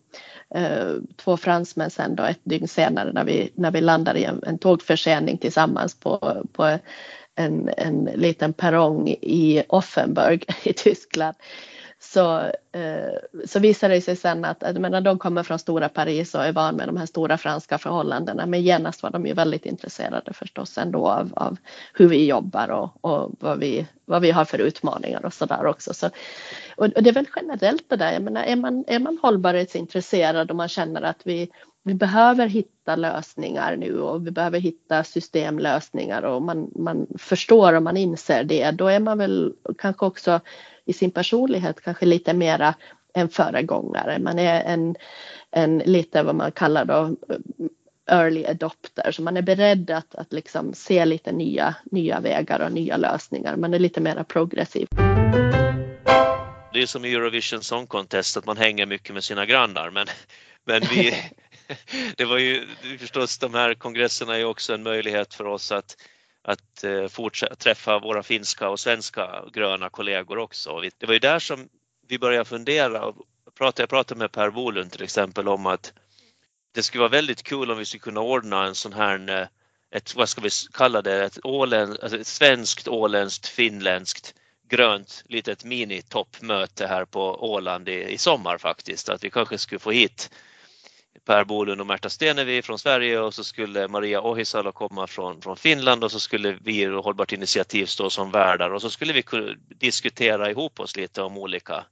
eh, 0.55 0.95
två 1.16 1.37
fransmän 1.37 1.90
sen 1.90 2.16
då 2.16 2.23
ett 2.23 2.40
dygn 2.42 2.69
senare 2.69 3.12
när 3.12 3.25
vi, 3.25 3.53
när 3.55 3.71
vi 3.71 3.81
landar 3.81 4.14
i 4.14 4.25
en, 4.25 4.42
en 4.42 4.59
tågförsening 4.59 5.38
tillsammans 5.38 6.01
på, 6.01 6.42
på 6.53 6.79
en, 7.37 7.70
en 7.77 8.05
liten 8.05 8.53
perrong 8.53 9.09
i 9.09 9.62
Offenburg 9.68 10.44
i 10.62 10.72
Tyskland 10.72 11.37
så, 11.99 12.38
eh, 12.72 13.44
så 13.44 13.59
visar 13.59 13.88
det 13.88 14.01
sig 14.01 14.16
sen 14.16 14.44
att, 14.44 14.62
att 14.62 14.77
menar, 14.77 15.01
de 15.01 15.18
kommer 15.18 15.42
från 15.42 15.59
stora 15.59 15.88
Paris 15.88 16.35
och 16.35 16.44
är 16.44 16.53
van 16.53 16.77
med 16.77 16.88
de 16.88 16.96
här 16.96 17.07
stora 17.07 17.38
franska 17.38 17.79
förhållandena 17.79 18.46
men 18.46 18.62
genast 18.62 19.03
var 19.03 19.11
de 19.11 19.27
ju 19.27 19.33
väldigt 19.33 19.66
intresserade 19.66 20.33
förstås 20.33 20.79
ändå 20.79 21.09
av, 21.09 21.33
av 21.37 21.57
hur 21.94 22.09
vi 22.09 22.27
jobbar 22.27 22.68
och, 22.68 22.90
och 23.01 23.31
vad, 23.40 23.59
vi, 23.59 23.87
vad 24.05 24.22
vi 24.22 24.31
har 24.31 24.44
för 24.44 24.59
utmaningar 24.59 25.27
och 25.27 25.35
sådär 25.35 25.66
också. 25.66 25.94
Så, 25.94 26.07
och, 26.77 26.85
och, 26.85 27.03
det 27.03 27.11
är 27.11 27.14
väl 27.14 27.29
generellt 27.37 27.88
det 27.88 27.96
där, 27.96 28.12
jag 28.12 28.22
menar, 28.22 28.42
är 28.42 28.57
man, 28.57 28.85
är 28.87 28.99
man 28.99 29.18
hållbarhetsintresserad 29.22 30.51
och 30.51 30.57
man 30.57 30.68
känner 30.68 31.03
att 31.03 31.20
vi 31.25 31.51
vi 31.87 31.94
behöver 31.94 32.46
hitta 32.46 32.96
lösningar 32.96 33.77
nu 33.77 34.01
och 34.01 34.27
vi 34.27 34.31
behöver 34.31 34.61
hitta 34.61 35.05
systemlösningar 35.05 36.22
och 36.22 36.42
man, 36.42 36.70
man 36.75 37.07
förstår 37.18 37.72
och 37.72 37.83
man 37.83 37.96
inser 37.96 38.44
det, 38.44 38.70
då 38.70 38.88
är 38.88 39.01
man 39.01 39.18
väl 39.18 39.53
kanske 39.79 40.07
också 40.07 40.40
i 40.85 40.92
sin 40.92 41.11
personlighet 41.11 41.81
kanske 41.81 42.07
lite 42.07 42.35
mera 42.35 42.75
en 43.12 43.29
föregångare. 43.29 44.18
Man 44.18 44.38
är 44.38 44.62
en, 44.64 44.96
en 45.51 45.79
lite 45.79 46.22
vad 46.22 46.35
man 46.35 46.53
kallar 46.53 46.85
då 46.85 47.16
early 48.11 48.44
adopter, 48.46 49.12
så 49.12 49.22
man 49.22 49.37
är 49.37 49.42
beredd 49.42 49.90
att, 49.90 50.14
att 50.14 50.33
liksom 50.33 50.75
se 50.75 51.05
lite 51.05 51.33
nya, 51.33 51.75
nya 51.85 52.20
vägar 52.20 52.61
och 52.61 52.72
nya 52.72 52.96
lösningar. 52.96 53.57
Man 53.57 53.75
är 53.75 53.79
lite 53.79 54.01
mera 54.01 54.25
progressiv. 54.25 54.88
Det 56.72 56.83
är 56.83 56.87
som 56.87 57.05
i 57.05 57.14
Eurovision 57.14 57.62
Song 57.62 57.87
Contest 57.87 58.37
att 58.37 58.46
man 58.46 58.57
hänger 58.57 58.87
mycket 58.87 59.14
med 59.14 59.25
sina 59.25 59.46
grannar 59.46 59.90
men, 59.90 60.07
men 60.64 60.83
vi, 60.90 61.14
det 62.16 62.24
var 62.24 62.38
ju 62.38 62.68
förstås 62.98 63.38
de 63.38 63.55
här 63.55 63.74
kongresserna 63.74 64.37
är 64.37 64.44
också 64.44 64.74
en 64.74 64.83
möjlighet 64.83 65.35
för 65.35 65.46
oss 65.46 65.72
att, 65.72 65.96
att 66.42 66.85
eh, 66.85 67.09
fortsätta 67.09 67.55
träffa 67.55 67.98
våra 67.98 68.22
finska 68.22 68.68
och 68.68 68.81
svenska 68.81 69.44
gröna 69.52 69.90
kollegor 69.90 70.38
också. 70.38 70.81
Det 70.98 71.07
var 71.07 71.12
ju 71.12 71.18
där 71.18 71.38
som 71.38 71.68
vi 72.09 72.18
började 72.18 72.44
fundera. 72.44 73.12
Jag 73.44 73.88
pratade 73.88 74.18
med 74.18 74.33
Per 74.33 74.50
Bolund 74.50 74.92
till 74.92 75.02
exempel 75.02 75.48
om 75.48 75.66
att 75.66 75.92
det 76.74 76.83
skulle 76.83 77.00
vara 77.00 77.11
väldigt 77.11 77.42
kul 77.42 77.70
om 77.70 77.79
vi 77.79 77.85
skulle 77.85 78.00
kunna 78.00 78.20
ordna 78.20 78.66
en 78.66 78.74
sån 78.74 78.92
här, 78.92 79.31
eh, 79.31 79.46
ett, 79.90 80.14
vad 80.14 80.29
ska 80.29 80.40
vi 80.40 80.50
kalla 80.72 81.02
det, 81.02 81.24
ett, 81.24 81.38
ålän, 81.44 81.96
alltså 82.02 82.18
ett 82.18 82.26
svenskt, 82.26 82.88
åländskt, 82.88 83.48
finländskt 83.48 84.35
grönt 84.68 85.24
litet 85.26 85.64
minitoppmöte 85.64 86.87
här 86.87 87.05
på 87.05 87.20
Åland 87.52 87.88
i, 87.88 88.05
i 88.05 88.18
sommar 88.18 88.59
faktiskt. 88.59 89.09
Att 89.09 89.24
vi 89.24 89.31
kanske 89.31 89.59
skulle 89.59 89.79
få 89.79 89.90
hit 89.90 90.31
Per 91.24 91.44
Bolund 91.44 91.81
och 91.81 91.87
Märta 91.87 92.09
Stenevi 92.09 92.62
från 92.62 92.79
Sverige 92.79 93.20
och 93.20 93.35
så 93.35 93.44
skulle 93.44 93.88
Maria 93.88 94.20
Ohisalo 94.20 94.72
komma 94.72 95.07
från, 95.07 95.42
från 95.42 95.57
Finland 95.57 96.05
och 96.05 96.12
så 96.12 96.20
skulle 96.20 96.59
vi 96.62 96.88
och 96.88 97.05
Hållbart 97.05 97.33
initiativ 97.33 97.87
stå 97.87 98.11
som 98.11 98.31
värdar 98.31 98.70
och 98.70 98.83
så 98.83 98.90
skulle 98.90 99.12
vi 99.12 99.24
diskutera 99.68 100.50
ihop 100.50 100.81
oss 100.81 100.96
lite 100.96 101.22
om 101.22 101.38
olika 101.38 101.85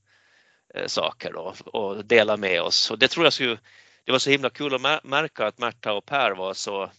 eh, 0.75 0.87
saker 0.87 1.33
då, 1.33 1.55
och 1.65 2.05
dela 2.05 2.37
med 2.37 2.63
oss. 2.63 2.91
Och 2.91 2.99
det 2.99 3.09
tror 3.09 3.27
jag 3.27 3.33
skulle, 3.33 3.59
det 4.05 4.13
var 4.13 4.19
så 4.19 4.31
himla 4.31 4.51
kul 4.51 4.75
att 4.75 5.05
märka 5.05 5.47
att 5.47 5.59
Märta 5.59 5.93
och 5.93 6.07
Per 6.07 6.31
var 6.31 6.55
så 6.55 6.91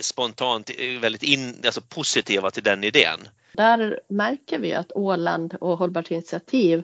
spontant 0.00 0.70
eh, 0.78 1.00
väldigt 1.00 1.22
in, 1.22 1.62
alltså 1.64 1.80
positiva 1.80 2.50
till 2.50 2.62
den 2.62 2.84
idén. 2.84 3.28
Där 3.52 4.00
märker 4.08 4.58
vi 4.58 4.74
att 4.74 4.92
Åland 4.92 5.54
och 5.60 5.78
Hållbart 5.78 6.10
initiativ 6.10 6.82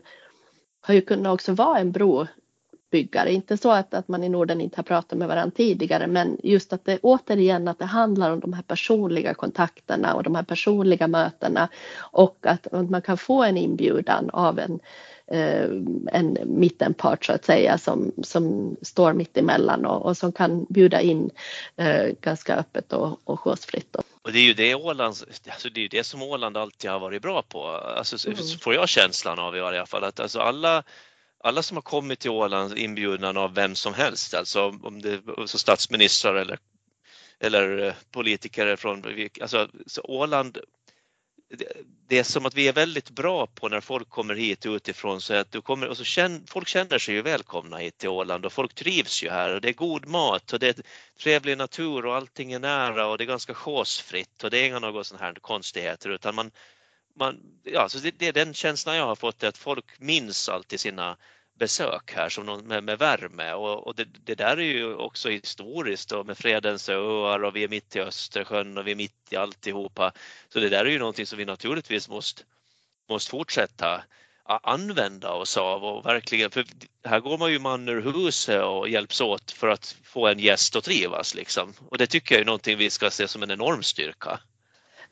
har 0.80 0.94
ju 0.94 1.00
kunnat 1.00 1.34
också 1.34 1.52
vara 1.52 1.78
en 1.78 1.92
bro 1.92 2.26
byggare. 2.94 3.32
Inte 3.32 3.56
så 3.56 3.70
att, 3.70 3.94
att 3.94 4.08
man 4.08 4.24
i 4.24 4.28
Norden 4.28 4.60
inte 4.60 4.76
har 4.76 4.82
pratat 4.82 5.18
med 5.18 5.28
varandra 5.28 5.56
tidigare 5.56 6.06
men 6.06 6.38
just 6.42 6.72
att 6.72 6.84
det 6.84 6.98
återigen 7.02 7.68
att 7.68 7.78
det 7.78 7.84
handlar 7.84 8.30
om 8.30 8.40
de 8.40 8.52
här 8.52 8.62
personliga 8.62 9.34
kontakterna 9.34 10.14
och 10.14 10.22
de 10.22 10.34
här 10.34 10.42
personliga 10.42 11.08
mötena 11.08 11.68
och 11.98 12.36
att, 12.42 12.66
att 12.66 12.90
man 12.90 13.02
kan 13.02 13.18
få 13.18 13.42
en 13.42 13.56
inbjudan 13.56 14.30
av 14.30 14.58
en, 14.58 14.80
eh, 15.26 15.64
en 16.12 16.38
mittenpart 16.44 17.24
så 17.24 17.32
att 17.32 17.44
säga 17.44 17.78
som, 17.78 18.12
som 18.22 18.76
står 18.82 19.12
mitt 19.12 19.36
emellan 19.36 19.86
och, 19.86 20.06
och 20.06 20.16
som 20.16 20.32
kan 20.32 20.66
bjuda 20.68 21.00
in 21.00 21.30
eh, 21.76 22.06
ganska 22.20 22.56
öppet 22.56 22.92
och, 22.92 23.20
och 23.24 23.40
chosefritt. 23.40 23.96
Och 24.22 24.32
det 24.32 24.38
är 24.38 24.46
ju 24.46 24.54
det 24.54 24.74
Åland, 24.74 25.14
alltså 25.48 25.68
det 25.70 25.84
är 25.84 25.88
det 25.88 26.04
som 26.04 26.22
Åland 26.22 26.56
alltid 26.56 26.90
har 26.90 27.00
varit 27.00 27.22
bra 27.22 27.42
på, 27.42 27.66
alltså, 27.98 28.28
mm. 28.28 28.38
får 28.60 28.74
jag 28.74 28.88
känslan 28.88 29.38
av 29.38 29.56
i 29.56 29.60
alla 29.60 29.86
fall, 29.86 30.04
att 30.04 30.20
alltså 30.20 30.40
alla 30.40 30.82
alla 31.44 31.62
som 31.62 31.76
har 31.76 31.82
kommit 31.82 32.20
till 32.20 32.30
Åland 32.30 32.78
inbjudan 32.78 33.36
av 33.36 33.54
vem 33.54 33.74
som 33.74 33.94
helst, 33.94 34.34
alltså 34.34 34.78
om 34.82 35.02
det 35.02 35.12
är 35.12 35.56
statsministrar 35.56 36.34
eller, 36.34 36.58
eller 37.40 37.86
eh, 37.86 37.94
politiker 38.10 38.76
från, 38.76 39.04
alltså 39.40 39.68
Åland 40.04 40.58
det 42.08 42.18
är 42.18 42.22
som 42.22 42.46
att 42.46 42.54
vi 42.54 42.68
är 42.68 42.72
väldigt 42.72 43.10
bra 43.10 43.46
på 43.46 43.68
när 43.68 43.80
folk 43.80 44.08
kommer 44.08 44.34
hit 44.34 44.66
utifrån 44.66 45.20
så 45.20 45.34
att 45.34 45.52
du 45.52 45.60
kommer, 45.60 45.88
och 45.88 45.96
så 45.96 46.04
känner, 46.04 46.40
folk 46.46 46.68
känner 46.68 46.98
sig 46.98 47.14
ju 47.14 47.22
välkomna 47.22 47.76
hit 47.76 47.98
till 47.98 48.08
Åland 48.08 48.46
och 48.46 48.52
folk 48.52 48.74
trivs 48.74 49.22
ju 49.22 49.30
här 49.30 49.54
och 49.54 49.60
det 49.60 49.68
är 49.68 49.72
god 49.72 50.06
mat 50.06 50.52
och 50.52 50.58
det 50.58 50.78
är 50.78 50.84
trevlig 51.22 51.58
natur 51.58 52.06
och 52.06 52.16
allting 52.16 52.52
är 52.52 52.58
nära 52.58 53.06
och 53.06 53.18
det 53.18 53.24
är 53.24 53.26
ganska 53.26 53.54
chosefritt 53.54 54.44
och 54.44 54.50
det 54.50 54.58
är 54.58 54.66
inga 54.66 54.78
några 54.78 55.04
sådana 55.04 55.24
här 55.24 55.34
konstigheter 55.34 56.10
utan 56.10 56.34
man, 56.34 56.50
man 57.14 57.54
ja, 57.64 57.88
så 57.88 57.98
det, 57.98 58.10
det 58.18 58.28
är 58.28 58.32
den 58.32 58.54
känslan 58.54 58.96
jag 58.96 59.06
har 59.06 59.16
fått 59.16 59.44
att 59.44 59.58
folk 59.58 60.00
minns 60.00 60.48
alltid 60.48 60.80
sina 60.80 61.16
besök 61.58 62.12
här 62.14 62.28
som 62.28 62.46
någon, 62.46 62.66
med, 62.66 62.84
med 62.84 62.98
värme 62.98 63.52
och, 63.52 63.86
och 63.86 63.94
det, 63.94 64.04
det, 64.04 64.34
där 64.34 64.56
är 64.56 64.62
ju 64.62 64.94
också 64.94 65.28
historiskt 65.28 66.08
då, 66.08 66.24
med 66.24 66.38
Fredens 66.38 66.88
öar 66.88 67.44
och 67.44 67.56
vi 67.56 67.64
är 67.64 67.68
mitt 67.68 67.96
i 67.96 68.00
Östersjön 68.00 68.78
och 68.78 68.86
vi 68.86 68.90
är 68.90 68.96
mitt 68.96 69.32
i 69.32 69.36
alltihopa. 69.36 70.12
Så 70.48 70.60
det 70.60 70.68
där 70.68 70.84
är 70.84 70.90
ju 70.90 70.98
någonting 70.98 71.26
som 71.26 71.38
vi 71.38 71.44
naturligtvis 71.44 72.08
måste, 72.08 72.42
måste 73.08 73.30
fortsätta 73.30 74.04
använda 74.44 75.30
oss 75.32 75.56
av 75.56 75.84
och 75.84 76.06
verkligen, 76.06 76.50
för 76.50 76.64
här 77.04 77.20
går 77.20 77.38
man 77.38 77.52
ju 77.52 77.58
man 77.58 77.88
ur 77.88 78.02
huset 78.02 78.62
och 78.62 78.88
hjälps 78.88 79.20
åt 79.20 79.50
för 79.50 79.68
att 79.68 79.96
få 80.04 80.26
en 80.26 80.38
gäst 80.38 80.76
att 80.76 80.84
trivas 80.84 81.34
liksom. 81.34 81.74
Och 81.88 81.98
det 81.98 82.06
tycker 82.06 82.34
jag 82.34 82.42
är 82.42 82.46
någonting 82.46 82.78
vi 82.78 82.90
ska 82.90 83.10
se 83.10 83.28
som 83.28 83.42
en 83.42 83.50
enorm 83.50 83.82
styrka 83.82 84.40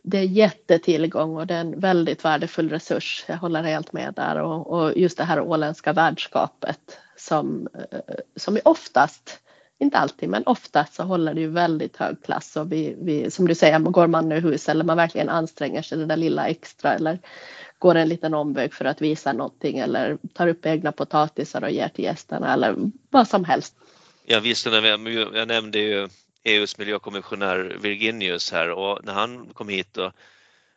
det 0.03 0.19
är 0.19 0.23
jättetillgång 0.23 1.37
och 1.37 1.47
det 1.47 1.55
är 1.55 1.61
en 1.61 1.81
väldigt 1.81 2.25
värdefull 2.25 2.71
resurs. 2.71 3.25
Jag 3.29 3.37
håller 3.37 3.63
helt 3.63 3.93
med 3.93 4.15
där 4.15 4.37
och, 4.37 4.67
och 4.67 4.99
just 4.99 5.19
det 5.19 5.25
här 5.25 5.41
åländska 5.41 5.93
värdskapet 5.93 6.99
som, 7.17 7.69
eh, 7.75 7.99
som 8.37 8.57
är 8.57 8.69
oftast, 8.69 9.39
inte 9.79 9.99
alltid, 9.99 10.29
men 10.29 10.43
oftast 10.47 10.95
så 10.95 11.03
håller 11.03 11.35
det 11.35 11.41
ju 11.41 11.49
väldigt 11.49 11.97
hög 11.97 12.23
klass 12.25 12.57
och 12.57 12.73
vi, 12.73 12.97
vi 12.99 13.31
som 13.31 13.49
du 13.49 13.55
säger, 13.55 13.79
går 13.79 14.07
man 14.07 14.33
ur 14.33 14.41
hus 14.41 14.69
eller 14.69 14.85
man 14.85 14.97
verkligen 14.97 15.29
anstränger 15.29 15.83
sig 15.83 15.99
det 15.99 16.07
där 16.07 16.17
lilla 16.17 16.49
extra 16.49 16.95
eller 16.95 17.19
går 17.79 17.95
en 17.95 18.09
liten 18.09 18.35
omväg 18.35 18.75
för 18.75 18.85
att 18.85 19.03
visa 19.03 19.33
någonting 19.33 19.79
eller 19.79 20.19
tar 20.33 20.49
upp 20.49 20.67
egna 20.67 20.93
potatisar 20.93 21.65
och 21.65 21.71
ger 21.71 21.89
till 21.89 22.05
gästerna 22.05 22.55
eller 22.55 22.77
vad 23.11 23.29
som 23.29 23.45
helst. 23.45 23.75
Ja 24.25 24.41
visst, 24.41 24.67
jag 24.67 25.49
nämnde 25.49 25.79
ju 25.79 26.09
EUs 26.45 26.79
miljökommissionär 26.79 27.77
Virginius 27.81 28.53
här 28.53 28.71
och 28.71 29.05
när 29.05 29.13
han 29.13 29.47
kom 29.55 29.69
hit 29.69 29.89
då, 29.93 30.13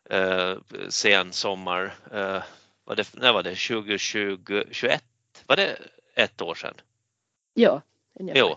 eh, 0.10 0.56
sen 0.90 1.34
sommar, 1.34 1.94
eh, 2.12 2.44
var 2.84 2.96
det, 2.96 3.14
när 3.14 3.34
var 3.34 3.44
det, 3.44 3.56
2021? 3.56 5.04
Var 5.46 5.56
det 5.56 5.78
ett 6.16 6.42
år 6.42 6.56
sedan? 6.56 6.74
Ja. 7.54 7.82
Jo. 8.20 8.56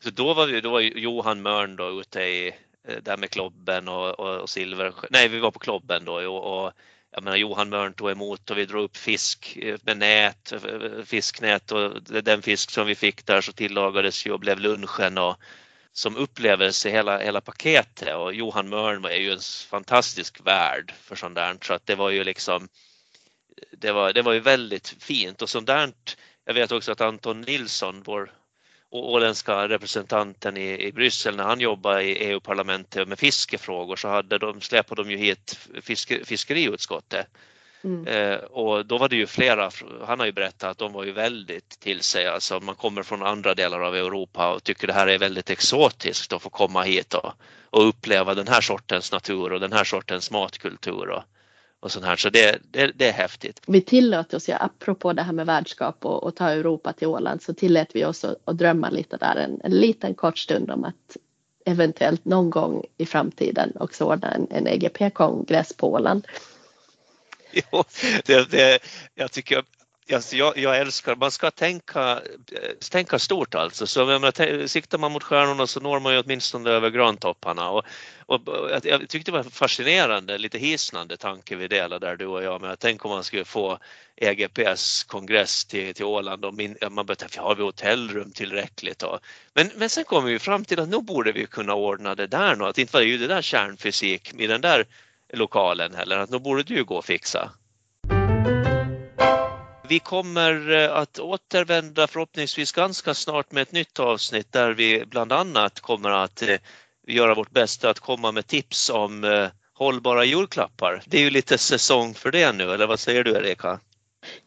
Så 0.00 0.10
då 0.10 0.34
var, 0.34 0.46
vi, 0.46 0.60
då 0.60 0.70
var 0.70 0.80
Johan 0.80 1.42
Mörn 1.42 1.76
då 1.76 2.00
ute 2.00 2.22
i, 2.22 2.48
eh, 2.88 2.96
där 3.02 3.16
med 3.16 3.30
klobben 3.30 3.88
och, 3.88 4.20
och, 4.20 4.40
och 4.40 4.50
silver, 4.50 4.94
nej 5.10 5.28
vi 5.28 5.38
var 5.38 5.50
på 5.50 5.58
klobben 5.58 6.04
då 6.04 6.14
och, 6.14 6.64
och 6.64 6.72
jag 7.10 7.24
menar 7.24 7.36
Johan 7.36 7.68
Mörn 7.68 7.94
tog 7.94 8.10
emot 8.10 8.50
och 8.50 8.58
vi 8.58 8.66
drog 8.66 8.84
upp 8.84 8.96
fisk 8.96 9.56
eh, 9.56 9.78
med 9.82 9.98
nät, 9.98 10.52
eh, 10.52 11.04
fisknät 11.04 11.72
och 11.72 12.02
den 12.02 12.42
fisk 12.42 12.70
som 12.70 12.86
vi 12.86 12.94
fick 12.94 13.26
där 13.26 13.40
så 13.40 13.52
tillagades 13.52 14.26
ju 14.26 14.32
och 14.32 14.40
blev 14.40 14.60
lunchen 14.60 15.18
och 15.18 15.36
som 15.94 16.16
upplevelse 16.16 16.90
hela, 16.90 17.18
hela 17.18 17.40
paketet. 17.40 18.14
Och 18.14 18.34
Johan 18.34 18.68
Mörn 18.68 19.04
är 19.04 19.16
ju 19.16 19.32
en 19.32 19.40
fantastisk 19.68 20.46
värld 20.46 20.94
för 21.02 21.16
sånt 21.16 21.34
där. 21.34 21.56
Så 21.62 21.74
att 21.74 21.86
det 21.86 21.94
var 21.94 22.10
ju 22.10 22.24
liksom 22.24 22.68
det 23.70 23.92
var, 23.92 24.12
det 24.12 24.22
var 24.22 24.32
ju 24.32 24.40
väldigt 24.40 24.88
fint. 24.88 25.42
Och 25.42 25.50
sånt 25.50 25.66
där, 25.66 25.92
jag 26.44 26.54
vet 26.54 26.72
också 26.72 26.92
att 26.92 27.00
Anton 27.00 27.40
Nilsson, 27.40 28.02
vår 28.02 28.32
åländska 28.90 29.68
representanten 29.68 30.56
i, 30.56 30.86
i 30.86 30.92
Bryssel, 30.92 31.36
när 31.36 31.44
han 31.44 31.60
jobbade 31.60 32.02
i 32.02 32.12
EU-parlamentet 32.12 33.08
med 33.08 33.18
fiskefrågor 33.18 33.96
så 33.96 34.08
hade 34.08 34.38
de, 34.38 34.60
släpade 34.60 35.02
de 35.02 35.10
ju 35.10 35.16
hit 35.16 35.58
fiske, 35.82 36.24
fiskeriutskottet. 36.24 37.26
Mm. 37.84 38.06
Eh, 38.06 38.36
och 38.38 38.86
då 38.86 38.98
var 38.98 39.08
det 39.08 39.16
ju 39.16 39.26
flera, 39.26 39.70
han 40.06 40.18
har 40.18 40.26
ju 40.26 40.32
berättat 40.32 40.70
att 40.70 40.78
de 40.78 40.92
var 40.92 41.04
ju 41.04 41.12
väldigt 41.12 41.80
till 41.80 42.00
sig, 42.00 42.26
alltså 42.26 42.60
man 42.60 42.74
kommer 42.74 43.02
från 43.02 43.22
andra 43.22 43.54
delar 43.54 43.80
av 43.80 43.96
Europa 43.96 44.54
och 44.54 44.64
tycker 44.64 44.86
det 44.86 44.92
här 44.92 45.06
är 45.06 45.18
väldigt 45.18 45.50
exotiskt 45.50 46.32
att 46.32 46.42
få 46.42 46.50
komma 46.50 46.82
hit 46.82 47.14
och, 47.14 47.32
och 47.70 47.88
uppleva 47.88 48.34
den 48.34 48.48
här 48.48 48.60
sortens 48.60 49.12
natur 49.12 49.52
och 49.52 49.60
den 49.60 49.72
här 49.72 49.84
sortens 49.84 50.30
matkultur 50.30 51.08
och, 51.08 51.22
och 51.80 51.92
sånt 51.92 52.04
här. 52.04 52.16
Så 52.16 52.30
det, 52.30 52.58
det, 52.70 52.92
det 52.94 53.08
är 53.08 53.12
häftigt. 53.12 53.60
Vi 53.66 53.80
tillåter 53.80 54.36
oss, 54.36 54.48
ja, 54.48 54.56
apropå 54.56 55.12
det 55.12 55.22
här 55.22 55.32
med 55.32 55.46
värdskap 55.46 56.04
och, 56.04 56.22
och 56.24 56.36
ta 56.36 56.50
Europa 56.50 56.92
till 56.92 57.08
Åland, 57.08 57.42
så 57.42 57.54
tillät 57.54 57.90
vi 57.94 58.04
oss 58.04 58.24
att, 58.24 58.36
att 58.44 58.58
drömma 58.58 58.90
lite 58.90 59.16
där 59.16 59.36
en, 59.36 59.60
en 59.64 59.72
liten 59.72 60.14
kort 60.14 60.38
stund 60.38 60.70
om 60.70 60.84
att 60.84 61.16
eventuellt 61.66 62.24
någon 62.24 62.50
gång 62.50 62.84
i 62.96 63.06
framtiden 63.06 63.72
också 63.80 64.04
ordna 64.04 64.30
en, 64.30 64.46
en 64.50 64.66
EGP-kongress 64.66 65.76
på 65.76 65.92
Åland. 65.92 66.26
jo, 67.72 67.84
det, 68.24 68.50
det, 68.50 68.78
jag 69.14 69.32
tycker 69.32 69.64
Alltså 70.12 70.36
jag, 70.36 70.58
jag, 70.58 70.78
älskar, 70.78 71.16
man 71.16 71.30
ska 71.30 71.50
tänka, 71.50 72.22
eh, 72.52 72.88
tänka 72.90 73.18
stort 73.18 73.54
alltså. 73.54 73.86
Så 73.86 74.00
jag 74.00 74.06
menar, 74.06 74.66
siktar 74.66 74.98
man 74.98 75.12
mot 75.12 75.22
stjärnorna 75.22 75.66
så 75.66 75.80
når 75.80 76.00
man 76.00 76.12
ju 76.12 76.20
åtminstone 76.20 76.70
över 76.70 76.90
grantopparna. 76.90 77.70
Och, 77.70 77.84
och, 78.26 78.40
jag 78.82 79.08
tyckte 79.08 79.30
det 79.30 79.36
var 79.36 79.42
fascinerande, 79.42 80.38
lite 80.38 80.58
hisnande 80.58 81.16
tanke 81.16 81.56
vi 81.56 81.68
delade 81.68 82.06
där 82.06 82.16
du 82.16 82.26
och 82.26 82.42
jag. 82.42 82.60
Men 82.60 82.76
tänk 82.76 83.04
om 83.04 83.10
man 83.10 83.24
skulle 83.24 83.44
få 83.44 83.78
EGPs 84.16 85.04
kongress 85.04 85.64
till, 85.64 85.94
till 85.94 86.04
Åland 86.04 86.44
och 86.44 86.54
min, 86.54 86.76
man 86.90 87.06
började 87.06 87.20
tänka, 87.20 87.42
har 87.42 87.54
vi 87.54 87.62
hotellrum 87.62 88.32
tillräckligt? 88.32 89.02
Och, 89.02 89.18
men, 89.54 89.70
men 89.76 89.90
sen 89.90 90.04
kom 90.04 90.24
vi 90.24 90.38
fram 90.38 90.64
till 90.64 90.80
att 90.80 90.88
nog 90.88 91.04
borde 91.04 91.32
vi 91.32 91.46
kunna 91.46 91.74
ordna 91.74 92.14
det 92.14 92.26
där. 92.26 92.68
Att 92.68 92.78
inte 92.78 92.92
var 92.92 93.00
det 93.00 93.06
ju 93.06 93.18
det 93.18 93.26
där 93.26 93.42
kärnfysik 93.42 94.34
i 94.38 94.46
den 94.46 94.60
där 94.60 94.86
lokalen 95.34 95.94
heller, 95.94 96.18
att 96.18 96.30
då 96.30 96.38
borde 96.38 96.62
du 96.62 96.74
ju 96.74 96.84
gå 96.84 96.96
och 96.96 97.04
fixa. 97.04 97.50
Vi 99.88 99.98
kommer 99.98 100.72
eh, 100.72 100.96
att 100.96 101.18
återvända 101.18 102.06
förhoppningsvis 102.06 102.72
ganska 102.72 103.14
snart 103.14 103.52
med 103.52 103.62
ett 103.62 103.72
nytt 103.72 104.00
avsnitt 104.00 104.52
där 104.52 104.70
vi 104.70 105.04
bland 105.06 105.32
annat 105.32 105.80
kommer 105.80 106.10
att 106.10 106.42
eh, 106.42 106.56
göra 107.06 107.34
vårt 107.34 107.50
bästa 107.50 107.90
att 107.90 108.00
komma 108.00 108.32
med 108.32 108.46
tips 108.46 108.90
om 108.90 109.24
eh, 109.24 109.48
hållbara 109.74 110.24
julklappar. 110.24 111.02
Det 111.06 111.18
är 111.18 111.22
ju 111.22 111.30
lite 111.30 111.58
säsong 111.58 112.14
för 112.14 112.30
det 112.30 112.52
nu, 112.52 112.72
eller 112.72 112.86
vad 112.86 113.00
säger 113.00 113.24
du 113.24 113.30
Erika? 113.30 113.80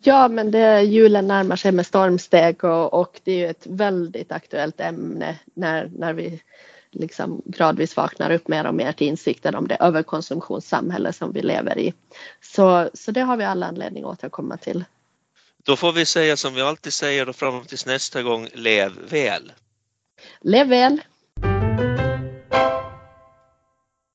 Ja, 0.03 0.27
men 0.27 0.51
det, 0.51 0.81
julen 0.81 1.27
närmar 1.27 1.55
sig 1.55 1.71
med 1.71 1.85
stormsteg 1.85 2.63
och, 2.63 2.93
och 2.93 3.19
det 3.23 3.31
är 3.31 3.37
ju 3.37 3.47
ett 3.47 3.65
väldigt 3.65 4.31
aktuellt 4.31 4.79
ämne 4.79 5.39
när, 5.55 5.89
när 5.93 6.13
vi 6.13 6.41
liksom 6.99 7.41
gradvis 7.45 7.97
vaknar 7.97 8.31
upp 8.31 8.47
mer 8.47 8.65
och 8.65 8.75
mer 8.75 8.91
till 8.91 9.07
insikten 9.07 9.55
om 9.55 9.67
det 9.67 9.75
överkonsumtionssamhälle 9.75 11.13
som 11.13 11.31
vi 11.31 11.41
lever 11.41 11.77
i. 11.77 11.93
Så, 12.41 12.89
så 12.93 13.11
det 13.11 13.21
har 13.21 13.37
vi 13.37 13.43
alla 13.43 13.65
anledning 13.65 14.03
att 14.03 14.09
återkomma 14.09 14.57
till. 14.57 14.85
Då 15.63 15.75
får 15.75 15.91
vi 15.91 16.05
säga 16.05 16.37
som 16.37 16.53
vi 16.53 16.61
alltid 16.61 16.93
säger 16.93 17.29
och 17.29 17.35
fram 17.35 17.65
tills 17.65 17.85
nästa 17.85 18.23
gång, 18.23 18.47
lev 18.53 18.91
väl! 19.09 19.51
Lev 20.41 20.67
väl! 20.67 21.01